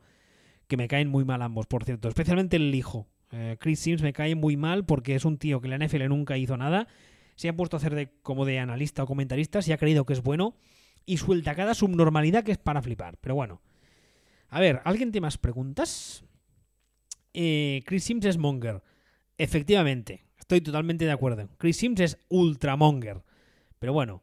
[0.69, 2.09] que me caen muy mal ambos, por cierto.
[2.09, 3.09] Especialmente el hijo.
[3.33, 6.37] Eh, Chris Sims me cae muy mal porque es un tío que la NFL nunca
[6.37, 6.89] hizo nada.
[7.35, 10.13] Se ha puesto a hacer de, como de analista o comentarista, se ha creído que
[10.13, 10.57] es bueno
[11.07, 13.19] y suelta cada subnormalidad que es para flipar.
[13.21, 13.61] Pero bueno.
[14.51, 16.25] A ver, ¿alguien tiene más preguntas?
[17.33, 18.83] Eh, Chris Sims es Monger.
[19.39, 21.49] Efectivamente, estoy totalmente de acuerdo.
[21.57, 23.23] Chris Sims es ultramonger.
[23.79, 24.23] Pero bueno.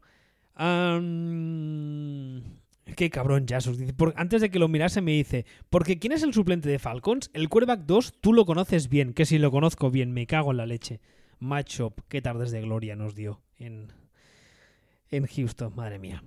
[2.96, 3.78] Qué cabrón, Jasus.
[4.16, 7.30] antes de que lo mirase me dice, porque ¿quién es el suplente de Falcons?
[7.32, 10.56] El quarterback 2 tú lo conoces bien, que si lo conozco bien, me cago en
[10.56, 11.00] la leche.
[11.38, 13.92] Matchup, qué tardes de gloria nos dio en,
[15.10, 16.24] en Houston, madre mía.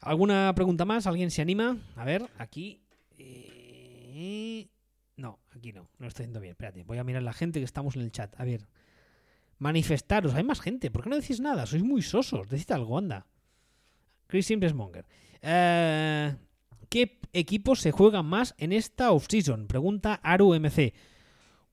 [0.00, 1.06] ¿Alguna pregunta más?
[1.06, 1.78] ¿Alguien se anima?
[1.96, 2.83] A ver, aquí...
[3.18, 4.68] Eh,
[5.16, 6.52] no, aquí no, no lo estoy haciendo bien.
[6.52, 8.38] Espérate, voy a mirar la gente que estamos en el chat.
[8.38, 8.66] A ver,
[9.58, 10.90] manifestaros, hay más gente.
[10.90, 11.66] ¿Por qué no decís nada?
[11.66, 12.48] Sois muy sosos.
[12.48, 13.26] Decid algo, anda.
[14.26, 15.06] Chris Sims Monger.
[15.42, 16.34] Eh,
[16.88, 19.66] ¿Qué equipos se juegan más en esta offseason?
[19.66, 20.94] Pregunta Aru MC.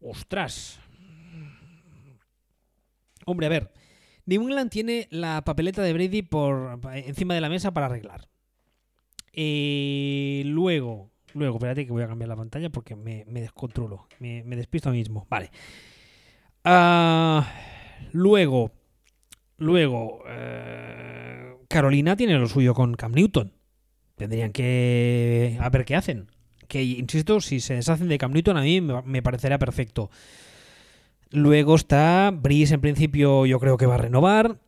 [0.01, 0.79] Ostras.
[3.25, 3.71] Hombre, a ver.
[4.25, 8.27] New England tiene la papeleta de Brady por encima de la mesa para arreglar.
[9.33, 14.07] Eh, luego, luego, espérate que voy a cambiar la pantalla porque me, descontrolo.
[14.19, 15.25] Me, despisto mismo.
[15.29, 15.51] Vale.
[16.63, 17.51] Ah,
[18.11, 18.71] luego,
[19.57, 23.53] luego, eh, Carolina tiene lo suyo con Cam Newton.
[24.15, 26.27] Tendrían que a ver qué hacen.
[26.67, 30.09] Que, insisto, si se deshacen de Cam Newton, a mí me parecerá perfecto.
[31.31, 34.59] Luego está Brice, en principio, yo creo que va a renovar.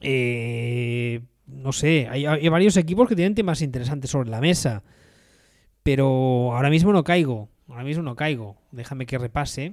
[0.00, 4.82] Eh, no sé, hay, hay, varios equipos que tienen temas interesantes sobre la mesa.
[5.88, 7.48] Pero ahora mismo no caigo.
[7.66, 8.58] Ahora mismo no caigo.
[8.72, 9.72] Déjame que repase.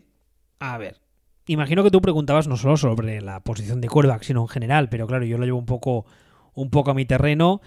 [0.60, 1.02] A ver.
[1.46, 5.08] Imagino que tú preguntabas no solo sobre la posición de quarterback, sino en general, pero
[5.08, 6.06] claro, yo lo llevo un poco,
[6.54, 7.60] un poco a mi terreno.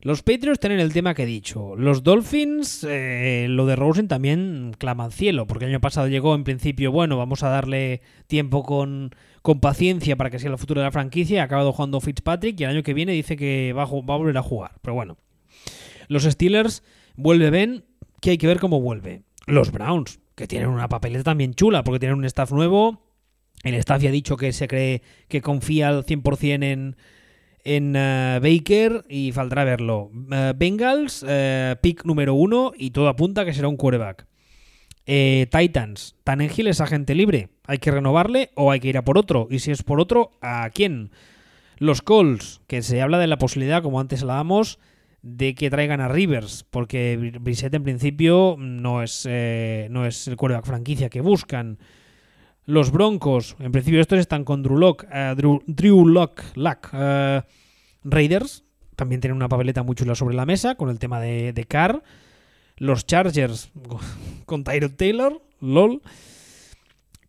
[0.00, 1.76] Los Patriots tienen el tema que he dicho.
[1.76, 6.34] Los Dolphins, eh, lo de Rosen también clama al cielo, porque el año pasado llegó
[6.34, 10.80] en principio, bueno, vamos a darle tiempo con, con paciencia para que sea el futuro
[10.80, 11.42] de la franquicia.
[11.42, 14.18] Ha acabado jugando Fitzpatrick y el año que viene dice que va a, va a
[14.18, 14.72] volver a jugar.
[14.82, 15.16] Pero bueno,
[16.08, 16.82] los Steelers
[17.16, 17.84] vuelve Ben,
[18.20, 19.22] que hay que ver cómo vuelve.
[19.46, 23.02] Los Browns, que tienen una papeleta también chula, porque tienen un staff nuevo.
[23.62, 26.96] El staff ya ha dicho que se cree que confía al 100% en
[27.64, 30.10] en uh, Baker y faltará verlo.
[30.12, 34.26] Uh, Bengals, uh, pick número uno y todo apunta que será un quarterback.
[35.06, 37.50] Titans, Tannehill es agente libre.
[37.66, 39.48] ¿Hay que renovarle o hay que ir a por otro?
[39.50, 41.10] Y si es por otro, ¿a quién?
[41.76, 44.78] Los Colts, que se habla de la posibilidad, como antes hablábamos,
[45.24, 49.26] de que traigan a Rivers, porque Brissett en principio no es,
[49.88, 51.78] no es el quarterback franquicia que buscan.
[52.66, 55.04] Los Broncos, en principio estos están con Drew Lock,
[56.56, 56.90] Luck.
[56.92, 57.42] Uh,
[58.04, 58.64] Raiders
[58.96, 62.02] también tienen una papeleta muy chula sobre la mesa con el tema de, de Carr.
[62.76, 63.70] Los Chargers
[64.46, 66.02] con Tyrod Taylor, LOL.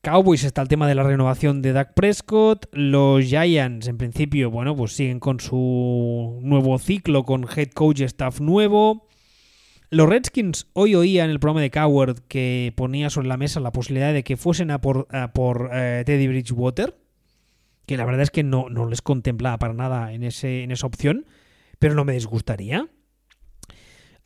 [0.05, 2.67] Cowboys está el tema de la renovación de Dak Prescott.
[2.71, 8.39] Los Giants, en principio, bueno, pues siguen con su nuevo ciclo con head coach staff
[8.39, 9.07] nuevo.
[9.89, 13.71] Los Redskins hoy oía en el programa de Coward que ponía sobre la mesa la
[13.71, 16.95] posibilidad de que fuesen a por, uh, Teddy Bridgewater,
[17.87, 20.85] que la verdad es que no, no, les contemplaba para nada en, ese, en esa
[20.85, 21.25] opción,
[21.79, 22.87] pero no me disgustaría.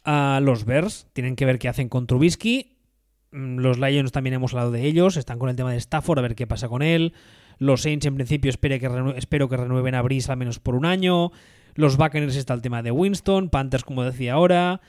[0.06, 2.79] Uh, los Bears tienen que ver qué hacen con Trubisky.
[3.32, 6.36] Los Lions también hemos hablado de ellos, están con el tema de Stafford, a ver
[6.36, 7.14] qué pasa con él.
[7.58, 11.32] Los Saints en principio espero que, renueven a Brice al menos por un año.
[11.76, 14.82] Los Buccaneers está el tema de Winston, Panthers como decía ahora.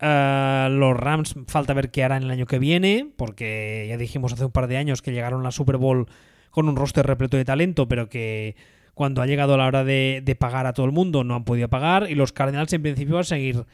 [0.00, 4.44] Uh, los Rams falta ver qué harán el año que viene, porque ya dijimos hace
[4.44, 6.06] un par de años que llegaron a la Super Bowl
[6.50, 8.54] con un roster repleto de talento, pero que
[8.94, 12.10] cuando ha llegado la hora de, pagar a todo el mundo no han podido pagar
[12.10, 13.64] y los Cardinals en principio a seguir,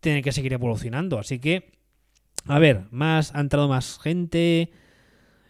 [0.00, 1.18] tienen que seguir evolucionando.
[1.18, 1.70] Así que,
[2.46, 4.70] a ver, más, ha entrado más gente.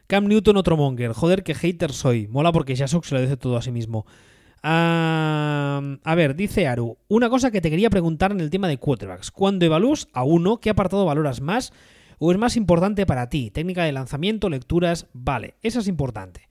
[0.06, 1.12] Cam Newton, otro monger.
[1.12, 2.28] Joder, qué hater soy.
[2.28, 4.06] Mola porque Shasok se lo dice todo a sí mismo.
[4.66, 9.30] A ver, dice Aru, una cosa que te quería preguntar en el tema de quarterbacks.
[9.30, 11.72] Cuando evalúas a uno, ¿qué apartado valoras más
[12.18, 13.50] o es más importante para ti?
[13.50, 16.48] Técnica de lanzamiento, lecturas, vale, eso es importante.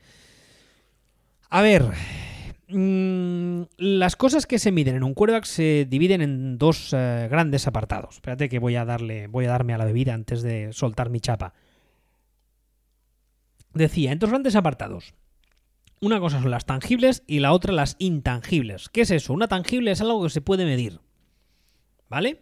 [1.50, 1.86] A ver,
[2.68, 7.68] mmm, las cosas que se miden en un quarterback se dividen en dos uh, grandes
[7.68, 8.16] apartados.
[8.16, 11.20] Espérate que voy a darle, voy a darme a la bebida antes de soltar mi
[11.20, 11.54] chapa.
[13.74, 15.14] Decía, en dos grandes apartados.
[16.00, 18.90] Una cosa son las tangibles y la otra las intangibles.
[18.90, 19.34] ¿Qué es eso?
[19.34, 21.00] Una tangible es algo que se puede medir.
[22.10, 22.42] ¿Vale?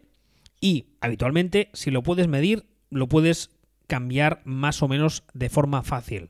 [0.60, 3.52] Y habitualmente, si lo puedes medir, lo puedes
[3.88, 6.30] cambiar más o menos de forma fácil.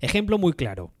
[0.00, 0.92] Ejemplo muy claro.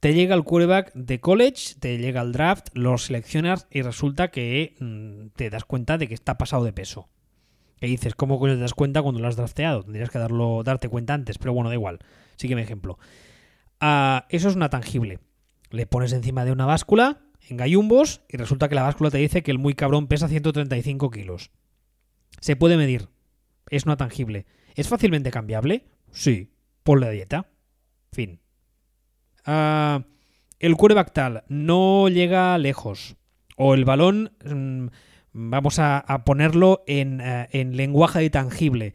[0.00, 4.74] Te llega el quarterback de college, te llega el draft, lo seleccionas y resulta que
[4.80, 7.10] mmm, te das cuenta de que está pasado de peso.
[7.78, 9.82] Que dices, ¿cómo te das cuenta cuando lo has drafteado?
[9.82, 11.98] Tendrías que darlo, darte cuenta antes, pero bueno, da igual.
[12.36, 12.98] Sígueme ejemplo.
[13.82, 15.18] Uh, eso es una tangible.
[15.70, 19.42] Le pones encima de una báscula en gallumbos y resulta que la báscula te dice
[19.42, 21.50] que el muy cabrón pesa 135 kilos.
[22.40, 23.08] Se puede medir.
[23.68, 24.46] Es una tangible.
[24.74, 25.84] ¿Es fácilmente cambiable?
[26.10, 26.52] Sí.
[26.84, 27.50] Por la dieta.
[28.12, 28.40] Fin.
[29.50, 30.04] Uh,
[30.60, 33.16] el quarterback tal no llega lejos.
[33.56, 34.86] O el balón, mmm,
[35.32, 38.94] vamos a, ponerlo en, uh, en lenguaje tangible.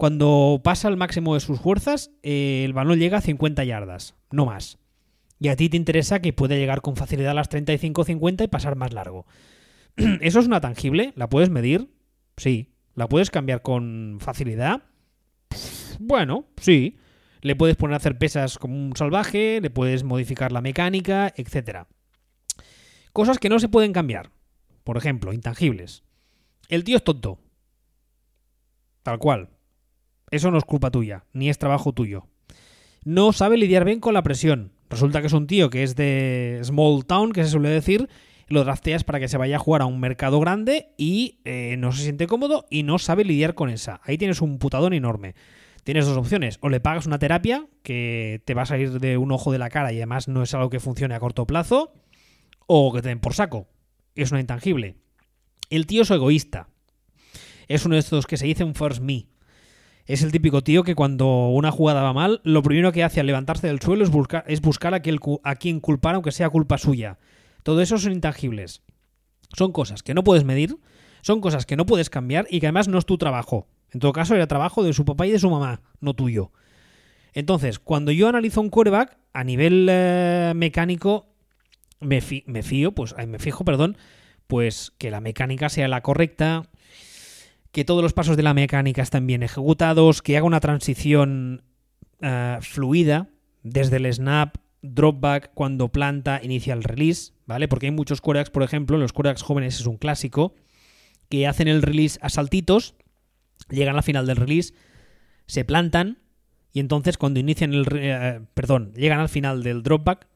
[0.00, 4.46] Cuando pasa al máximo de sus fuerzas, eh, el balón llega a 50 yardas, no
[4.46, 4.78] más.
[5.38, 8.76] Y a ti te interesa que pueda llegar con facilidad a las 35-50 y pasar
[8.76, 9.26] más largo.
[9.96, 11.12] ¿Eso es una tangible?
[11.16, 11.90] ¿La puedes medir?
[12.38, 12.72] Sí.
[12.94, 14.84] ¿La puedes cambiar con facilidad?
[15.98, 16.96] Bueno, sí.
[17.42, 21.86] Le puedes poner a hacer pesas como un salvaje, le puedes modificar la mecánica, etc.
[23.12, 24.30] Cosas que no se pueden cambiar.
[24.84, 26.02] Por ejemplo, intangibles.
[26.68, 27.38] El tío es tonto.
[29.02, 29.50] Tal cual.
[30.30, 32.26] Eso no es culpa tuya, ni es trabajo tuyo.
[33.04, 34.72] No sabe lidiar bien con la presión.
[34.88, 38.08] Resulta que es un tío que es de small town, que se suele decir,
[38.48, 41.92] lo drafteas para que se vaya a jugar a un mercado grande y eh, no
[41.92, 44.00] se siente cómodo y no sabe lidiar con esa.
[44.04, 45.34] Ahí tienes un putadón enorme.
[45.90, 46.58] Tienes dos opciones.
[46.60, 49.70] O le pagas una terapia que te va a salir de un ojo de la
[49.70, 51.92] cara y además no es algo que funcione a corto plazo.
[52.68, 53.66] O que te den por saco.
[54.14, 54.98] Es una intangible.
[55.68, 56.68] El tío es egoísta.
[57.66, 59.26] Es uno de estos que se dice un first me.
[60.06, 63.26] es el típico tío que cuando una jugada va mal, lo primero que hace al
[63.26, 65.00] levantarse del suelo es buscar, a,
[65.42, 67.18] a quien culpar, aunque sea culpa suya.
[67.64, 68.84] Todo eso son intangibles.
[69.58, 70.78] Son cosas que no puedes medir,
[71.20, 73.66] son cosas que no puedes cambiar y que además no es tu trabajo.
[73.92, 76.52] En todo caso, era trabajo de su papá y de su mamá, no tuyo.
[77.32, 81.26] Entonces, cuando yo analizo un quarterback a nivel eh, mecánico,
[82.00, 83.96] me, fío, pues me fijo, perdón,
[84.46, 86.68] pues que la mecánica sea la correcta,
[87.72, 91.62] que todos los pasos de la mecánica estén bien ejecutados, que haga una transición
[92.20, 93.28] eh, fluida
[93.62, 97.68] desde el snap, dropback, cuando planta, inicia el release, ¿vale?
[97.68, 100.54] Porque hay muchos quarterbacks, por ejemplo, los quarterbacks jóvenes es un clásico,
[101.28, 102.94] que hacen el release a saltitos,
[103.68, 104.74] llegan al final del release,
[105.46, 106.18] se plantan
[106.72, 107.86] y entonces cuando inician el...
[107.92, 110.26] Eh, perdón, llegan al final del dropback,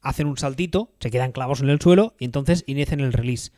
[0.00, 3.50] hacen un saltito, se quedan clavados en el suelo y entonces inician el release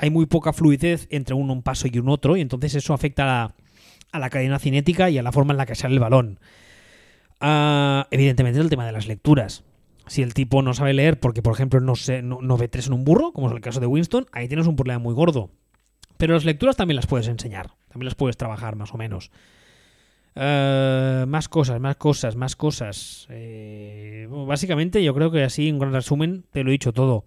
[0.00, 3.54] hay muy poca fluidez entre un, paso y un otro, y entonces eso afecta
[4.12, 6.40] a la, cadena cinética y a la forma en la que sale el balón.
[7.38, 9.62] Ah, evidentemente el tema de las lecturas.
[10.06, 11.92] Si el tipo no sabe leer porque, por ejemplo, no,
[12.22, 14.74] no, ve tres en un burro, como es el caso de Winston, ahí tienes un
[14.74, 15.50] problema muy gordo.
[16.16, 19.30] Pero las lecturas también las puedes enseñar, también las puedes trabajar más o menos.
[20.36, 23.26] Ah, más cosas, más cosas, más cosas.
[23.30, 27.24] Eh, básicamente yo creo que así, en gran resumen, te lo he dicho todo.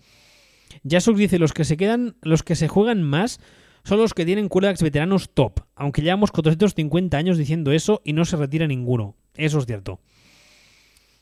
[0.83, 3.39] Yasuk dice, los que se quedan, los que se juegan más
[3.83, 8.25] son los que tienen quarterbacks veteranos top, aunque llevamos 450 años diciendo eso y no
[8.25, 9.15] se retira ninguno.
[9.35, 9.99] Eso es cierto.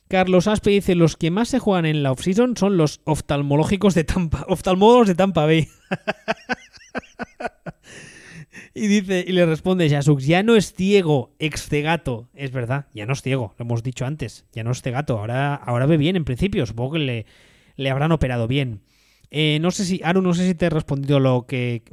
[0.07, 4.03] Carlos Aspe dice, los que más se juegan en la offseason son los oftalmológicos de
[4.03, 5.67] Tampa, oftalmólogos de Tampa Bay.
[8.73, 12.29] y dice, y le responde Yasuk, ya no es ciego, ex cegato.
[12.33, 15.55] Es verdad, ya no es ciego, lo hemos dicho antes, ya no es cegato, ahora,
[15.55, 17.25] ahora ve bien en principio, supongo que
[17.77, 18.81] le, habrán operado bien.
[19.33, 21.83] Eh, no sé si, Aru, no sé si te he respondido lo que,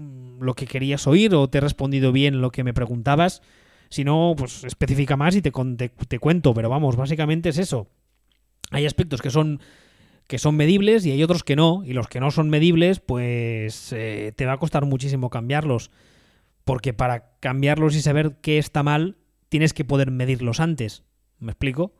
[0.40, 3.42] lo que querías oír o te he respondido bien lo que me preguntabas.
[3.90, 7.88] Si no, pues especifica más y te, te, cuento, pero vamos, básicamente es eso.
[8.70, 9.60] Hay aspectos que son
[10.26, 13.94] que son medibles y hay otros que no, y los que no son medibles, pues
[13.94, 15.90] eh, te va a costar muchísimo cambiarlos,
[16.68, 19.16] porque para cambiarlos y saber qué está mal,
[19.48, 21.02] tienes que poder medirlos antes.
[21.38, 21.94] ¿Me explico?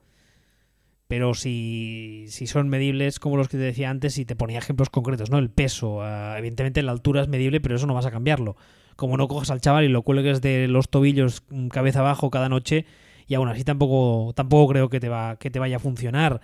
[1.07, 4.91] pero si, si, son medibles como los que te decía antes y te ponía ejemplos
[4.91, 5.39] concretos, ¿no?
[5.39, 8.57] El peso, ah, evidentemente la altura es medible, pero eso no vas a cambiarlo.
[8.95, 12.51] Como no cojas al chaval y lo cuelgues de los tobillos mm, cabeza abajo cada
[12.51, 12.85] noche,
[13.27, 16.43] y aún así tampoco, tampoco creo que te, va, que te vaya a funcionar.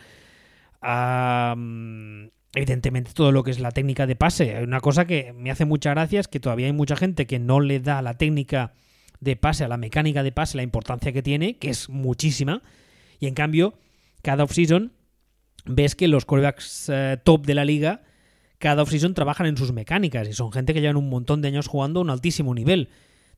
[2.55, 4.63] Evidentemente todo lo que es la técnica de pase.
[4.63, 7.61] Una cosa que me hace mucha gracia es que todavía hay mucha gente que no
[7.61, 8.73] le da a la técnica
[9.21, 12.63] de pase, a la mecánica de pase, la importancia que tiene, que es muchísima,
[13.19, 13.75] y en cambio
[14.23, 14.93] cada offseason
[15.65, 18.03] ves que los quarterbacks eh, top de la liga
[18.59, 21.67] cada offseason trabajan en sus mecánicas y son gente que llevan un montón de años
[21.67, 22.89] jugando a un altísimo nivel.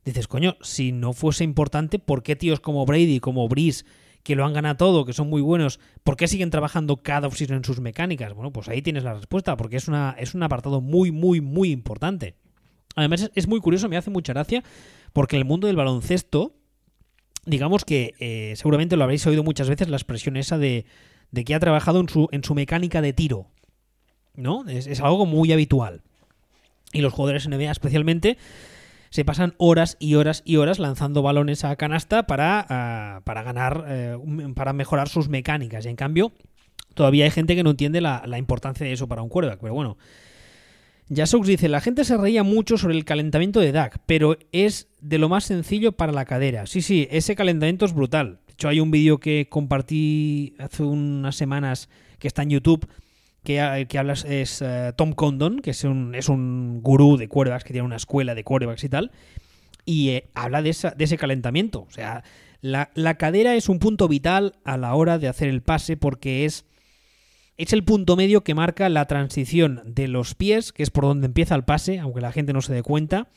[0.05, 3.83] Dices, coño, si no fuese importante, ¿por qué tíos como Brady, como Breeze,
[4.27, 7.55] que lo han ganado todo, que son muy buenos, ¿por qué siguen trabajando cada offseason
[7.55, 8.33] en sus mecánicas?
[8.33, 11.71] Bueno, pues ahí tienes la respuesta, porque es, una, es un apartado muy, muy, muy
[11.71, 12.35] importante.
[12.97, 14.65] Además, es muy curioso, me hace mucha gracia,
[15.13, 16.57] porque el mundo del baloncesto,
[17.45, 20.83] digamos que eh, seguramente lo habréis oído muchas veces la expresión esa de,
[21.45, 23.47] que ha trabajado en su, en su mecánica de tiro.
[24.35, 24.67] ¿No?
[24.67, 26.01] Es, algo muy habitual.
[26.91, 28.37] Y los jugadores NBA especialmente
[29.09, 33.85] se pasan horas y horas y horas lanzando balones a canasta para, ah, para ganar,
[33.87, 34.17] eh,
[34.55, 35.85] para mejorar sus mecánicas.
[35.85, 36.33] Y en cambio,
[36.93, 39.59] todavía hay gente que no entiende la, importancia de eso para un quarterback.
[39.61, 39.97] Pero bueno,
[41.13, 45.17] Jasux dice, la gente se reía mucho sobre el calentamiento de DAC, pero es de
[45.17, 46.65] lo más sencillo para la cadera.
[46.65, 48.39] Sí, sí, ese calentamiento es brutal.
[48.47, 51.89] De hecho, hay un vídeo que compartí hace unas semanas
[52.19, 52.87] que está en YouTube,
[53.47, 57.63] que, que hablas, es eh, Tom Condon, que es un, es un gurú de cuerdas,
[57.63, 59.11] que tiene una escuela de quarterbacks y tal,
[59.85, 61.85] y eh, habla de, esa, de ese calentamiento.
[61.87, 62.25] O sea,
[62.59, 66.43] la, la cadera es un punto vital a la hora de hacer el pase porque
[66.43, 66.65] es
[67.55, 71.25] es el punto medio que marca la transición de los pies, que es por donde
[71.25, 73.29] empieza el pase, aunque la gente no se dé cuenta,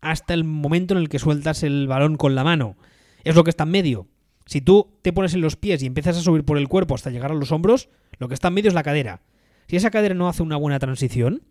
[0.00, 2.76] hasta el momento en el que sueltas el balón con la mano.
[3.22, 4.06] Es lo que está en medio.
[4.46, 7.10] Si tú te pones en los pies y empiezas a subir por el cuerpo hasta
[7.10, 9.20] llegar a los hombros, lo que está en medio es la cadera.
[9.68, 11.42] Si esa cadera no hace una buena transición,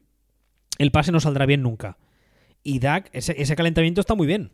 [0.78, 1.98] el pase no saldrá bien nunca.
[2.64, 4.52] Y Dak, ese, calentamiento está muy bien.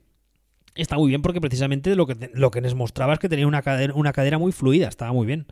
[0.75, 3.61] Está muy bien porque precisamente lo que, lo que les mostraba es que tenía una
[3.61, 5.47] cadera, una cadera muy fluida, estaba muy bien.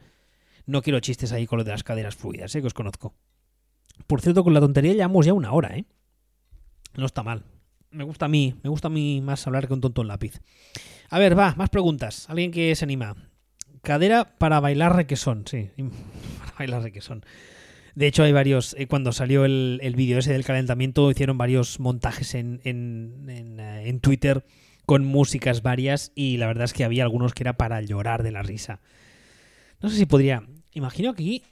[0.66, 2.62] No quiero chistes ahí con lo de las caderas fluidas, ¿eh?
[2.62, 3.16] que os conozco.
[4.08, 5.86] Por cierto, con la tontería llevamos ya una hora, ¿eh?
[6.96, 7.44] No está mal.
[7.92, 10.42] Me gusta a mí, me gusta a mí más hablar que un tonto en lápiz.
[11.10, 12.30] A ver, va, más preguntas.
[12.30, 13.16] Alguien que se anima.
[13.82, 15.72] Cadera para bailar requesón, sí.
[16.40, 17.24] Para bailar requesón.
[18.00, 18.78] De hecho, hay varios.
[18.80, 23.90] Eh, cuando salió el, vídeo ese del calentamiento, hicieron varios montajes en, en, en, eh,
[23.90, 24.46] en Twitter
[24.86, 28.32] con músicas varias y la verdad es que había algunos que era para llorar de
[28.32, 28.80] la risa.
[29.82, 30.48] No sé si podría...
[30.72, 31.44] Imagino que aquí...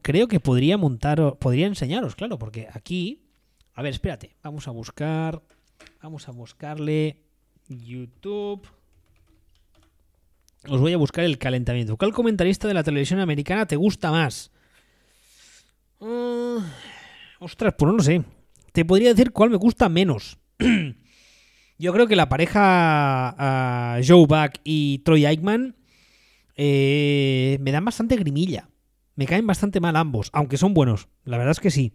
[0.00, 1.36] Creo que podría montar...
[1.38, 3.20] Podría enseñaros, claro, porque aquí...
[3.74, 4.36] A ver, espérate.
[4.42, 5.42] Vamos a buscar...
[6.02, 7.18] Vamos a buscarle...
[7.68, 8.66] YouTube...
[10.70, 11.98] Os voy a buscar el calentamiento.
[11.98, 14.53] ¿Cuál comentarista de la televisión americana te gusta más?
[16.04, 16.60] Uh,
[17.40, 18.22] ostras, pues no lo sé.
[18.72, 20.38] Te podría decir cuál me gusta menos.
[21.78, 25.74] Yo creo que la pareja Joe Buck y Troy Aikman
[26.56, 28.68] eh, me dan bastante grimilla.
[29.16, 31.08] Me caen bastante mal ambos, aunque son buenos.
[31.24, 31.94] La verdad es que sí.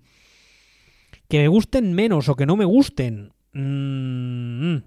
[1.27, 3.33] Que me gusten menos o que no me gusten.
[3.53, 4.83] Mm, mm,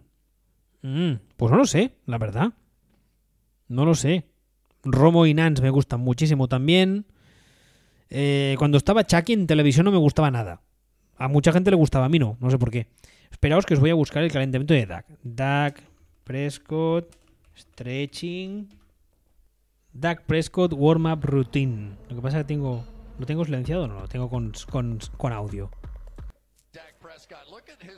[0.83, 2.55] mm, pues no lo sé, la verdad.
[3.69, 4.27] No lo sé.
[4.83, 7.07] Romo y Nance me gustan muchísimo también.
[8.15, 10.61] Eh, cuando estaba Chucky en televisión no me gustaba nada.
[11.17, 12.87] A mucha gente le gustaba, a mí no, no sé por qué.
[13.31, 15.07] Esperaos que os voy a buscar el calentamiento de Dak.
[15.23, 15.83] Dak
[16.23, 17.17] Prescott
[17.57, 18.69] Stretching.
[19.95, 21.97] Dak Prescott Warm Up Routine.
[22.11, 22.85] Lo que pasa es que tengo.
[23.19, 24.01] ¿Lo tengo silenciado o no?
[24.01, 24.53] Lo tengo con,
[25.17, 25.71] con audio.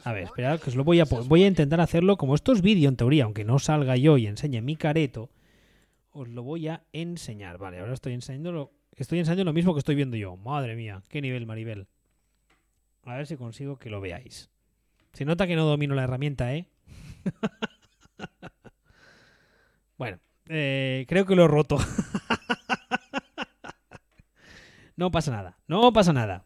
[0.04, 2.62] A ver, esperad que os lo voy a voy a intentar hacerlo como esto es
[2.62, 5.30] vídeo en teoría, aunque no salga yo y enseñe mi careto
[6.14, 7.58] os lo voy a enseñar.
[7.58, 8.72] Vale, ahora estoy enseñando lo,
[9.02, 10.36] estoy enseñando lo mismo que estoy viendo yo.
[10.36, 11.86] Madre mía, qué nivel, Maribel.
[13.04, 14.50] A ver si consigo que lo veáis.
[15.12, 16.66] Se nota que no domino la herramienta, ¿eh?
[19.98, 20.18] bueno,
[20.48, 21.78] eh, creo que lo he roto.
[24.96, 26.44] no pasa nada, no pasa nada.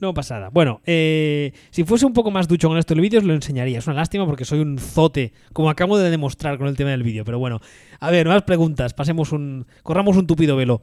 [0.00, 0.48] No pasa.
[0.48, 3.78] Bueno, eh, si fuese un poco más ducho con esto el vídeo os lo enseñaría.
[3.78, 7.02] Es una lástima porque soy un zote, como acabo de demostrar con el tema del
[7.02, 7.24] vídeo.
[7.24, 7.60] Pero bueno,
[8.00, 8.94] a ver, más preguntas.
[8.94, 9.66] Pasemos un...
[9.82, 10.80] Corramos un tupido velo.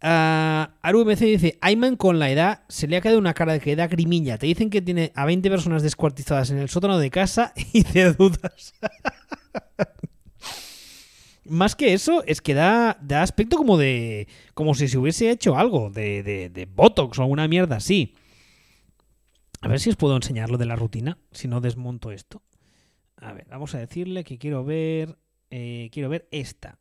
[0.00, 3.74] Uh, AruMC dice, Ayman con la edad se le ha quedado una cara de que
[3.74, 4.38] da grimilla.
[4.38, 8.12] Te dicen que tiene a 20 personas descuartizadas en el sótano de casa y te
[8.12, 8.74] dudas.
[11.46, 14.28] Más que eso, es que da, da aspecto como de...
[14.54, 18.14] como si se hubiese hecho algo de, de, de Botox o alguna mierda así.
[19.64, 22.42] A ver si os puedo enseñar lo de la rutina, si no desmonto esto.
[23.16, 25.16] A ver, vamos a decirle que quiero ver.
[25.48, 26.78] Eh, quiero ver esta.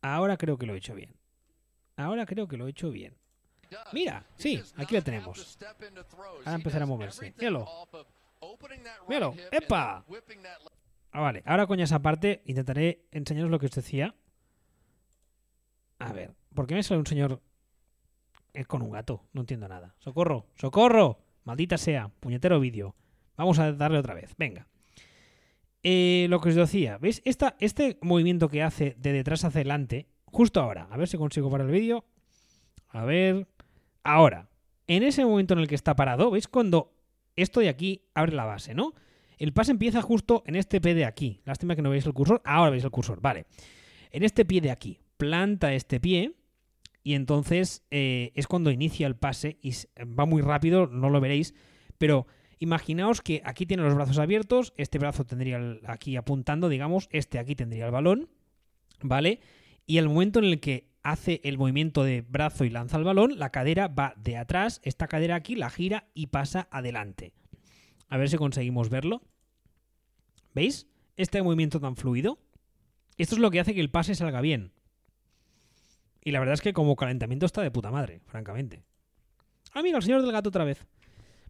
[0.00, 1.14] Ahora creo que lo he hecho bien.
[1.96, 3.14] Ahora creo que lo he hecho bien.
[3.92, 5.58] Mira, sí, aquí la tenemos.
[6.46, 7.34] Ahora empezar a moverse.
[7.36, 7.68] Míralo.
[9.06, 9.34] Míralo.
[9.52, 10.02] ¡Epa!
[11.12, 14.14] Ah, vale, ahora con esa parte intentaré enseñaros lo que os decía.
[15.98, 17.42] A ver, ¿por qué me sale un señor
[18.66, 19.28] con un gato?
[19.34, 19.94] No entiendo nada.
[19.98, 20.46] ¡Socorro!
[20.54, 21.29] ¡Socorro!
[21.44, 22.94] Maldita sea, puñetero vídeo.
[23.36, 24.66] Vamos a darle otra vez, venga.
[25.82, 27.22] Eh, lo que os decía, ¿veis?
[27.24, 31.66] este movimiento que hace de detrás hacia adelante, justo ahora, a ver si consigo parar
[31.66, 32.04] el vídeo.
[32.88, 33.48] A ver.
[34.02, 34.50] Ahora,
[34.86, 36.48] en ese momento en el que está parado, ¿veis?
[36.48, 36.92] Cuando
[37.36, 38.94] esto de aquí abre la base, ¿no?
[39.38, 41.40] El pase empieza justo en este pie de aquí.
[41.44, 42.42] Lástima que no veis el cursor.
[42.44, 43.46] Ahora veis el cursor, vale.
[44.10, 45.00] En este pie de aquí.
[45.16, 46.34] Planta este pie
[47.02, 49.72] y entonces eh, es cuando inicia el pase y
[50.04, 51.54] va muy rápido, no lo veréis,
[51.98, 52.26] pero
[52.58, 57.54] imaginaos que aquí tiene los brazos abiertos, este brazo tendría aquí apuntando, digamos, este aquí
[57.54, 58.28] tendría el balón,
[59.02, 59.40] ¿vale?
[59.86, 63.38] Y al momento en el que hace el movimiento de brazo y lanza el balón,
[63.38, 67.32] la cadera va de atrás, esta cadera aquí la gira y pasa adelante.
[68.08, 69.22] A ver si conseguimos verlo.
[70.54, 70.88] ¿Veis?
[71.16, 72.38] Este movimiento tan fluido.
[73.16, 74.72] Esto es lo que hace que el pase salga bien.
[76.22, 78.82] Y la verdad es que como calentamiento está de puta madre, francamente.
[79.72, 80.84] Ah, mira, el señor del gato otra vez.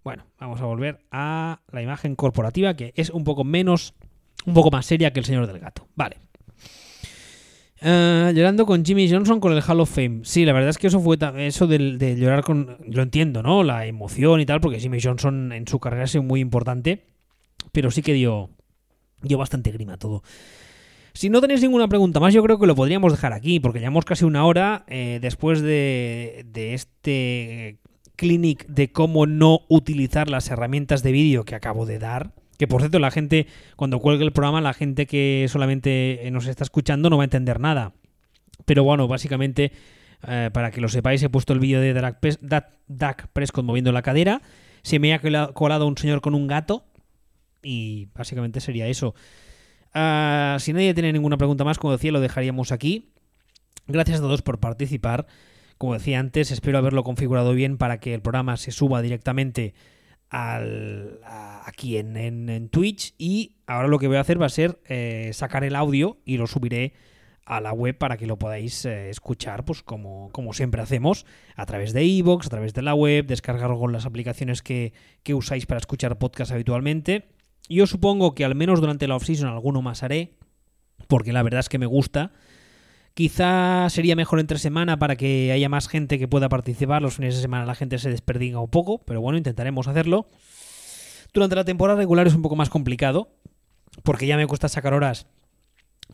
[0.02, 3.94] Bueno, vamos a volver a la imagen corporativa, que es un poco menos,
[4.46, 5.86] un poco más seria que el señor del gato.
[5.94, 6.16] Vale.
[7.82, 10.20] Eh, llorando con Jimmy Johnson con el Hall of Fame.
[10.24, 12.76] Sí, la verdad es que eso fue eso de, llorar con.
[12.86, 13.62] Lo entiendo, ¿no?
[13.62, 17.06] La emoción y tal, porque Jimmy Johnson en su carrera ha sido muy importante.
[17.72, 18.50] Pero sí que dio,
[19.22, 20.22] dio bastante grima todo.
[21.12, 24.04] Si no tenéis ninguna pregunta más, yo creo que lo podríamos dejar aquí, porque llevamos
[24.04, 27.78] casi una hora eh, después de, este
[28.16, 32.32] clinic de cómo no utilizar las herramientas de vídeo que acabo de dar.
[32.58, 33.46] Que por cierto, la gente,
[33.76, 37.58] cuando cuelgue el programa, la gente que solamente nos está escuchando no va a entender
[37.58, 37.94] nada.
[38.66, 39.72] Pero bueno, básicamente,
[40.28, 44.42] eh, para que lo sepáis, he puesto el vídeo de Dak Prescott moviendo la cadera.
[44.82, 45.20] Se me ha
[45.54, 46.84] colado un señor con un gato.
[47.62, 49.14] Y básicamente sería eso.
[49.92, 53.12] Ah, si nadie tiene ninguna pregunta más, como decía, lo dejaríamos aquí.
[53.86, 55.26] Gracias a todos por participar.
[55.78, 59.74] Como decía antes, espero haberlo configurado bien para que el programa se suba directamente
[60.30, 63.14] aquí en, Twitch.
[63.18, 66.36] Y ahora lo que voy a hacer va a ser eh, sacar el audio y
[66.36, 66.92] lo subiré
[67.46, 71.26] a la web para que lo podáis eh, escuchar, pues como, como, siempre hacemos,
[71.56, 74.92] a través de iVoox, a través de la web, descargar con las aplicaciones que,
[75.24, 77.30] que usáis para escuchar podcast habitualmente
[77.70, 80.34] Yo supongo que al menos durante la off-season alguno más haré,
[81.06, 82.32] porque la verdad es que me gusta.
[83.14, 87.00] Quizá sería mejor entre semana para que haya más gente que pueda participar.
[87.00, 90.26] Los fines de semana la gente se desperdiga un poco, pero bueno, intentaremos hacerlo.
[91.32, 93.30] Durante la temporada regular es un poco más complicado,
[94.02, 95.28] porque ya me cuesta sacar horas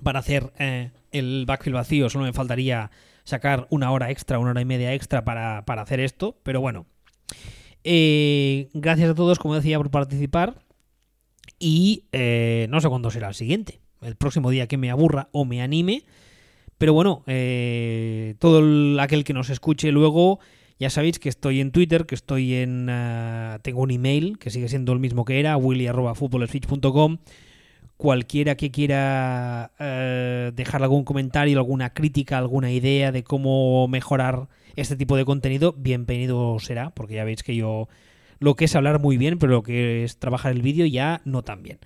[0.02, 2.10] para hacer eh, el backfield vacío.
[2.10, 2.90] Solo me faltaría
[3.24, 6.36] sacar una hora extra, una hora y media extra para, hacer esto.
[6.42, 6.84] Pero bueno,
[7.82, 10.65] eh, gracias a todos, como decía, por participar.
[11.58, 13.80] Y eh, no sé cuándo será el siguiente.
[14.02, 16.04] El próximo día que me aburra o me anime.
[16.78, 17.24] Pero bueno,
[18.38, 20.40] todo aquel que nos escuche luego,
[20.78, 22.90] ya sabéis que estoy en Twitter, que estoy en...
[23.62, 27.16] tengo un email que sigue siendo el mismo que era, willy.futbolswitch.com
[27.96, 34.96] cualquiera que quiera eh, dejar algún comentario, alguna crítica, alguna idea de cómo mejorar este
[34.96, 37.88] tipo de contenido, bienvenido será, porque ya veis que yo
[38.38, 41.42] lo que es hablar muy bien, pero lo que es trabajar el vídeo ya no
[41.42, 41.78] tan bien.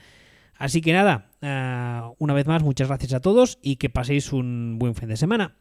[0.55, 4.79] Así que nada, eh, una vez más, muchas gracias a todos y que paséis un
[4.79, 5.57] buen fin de semana.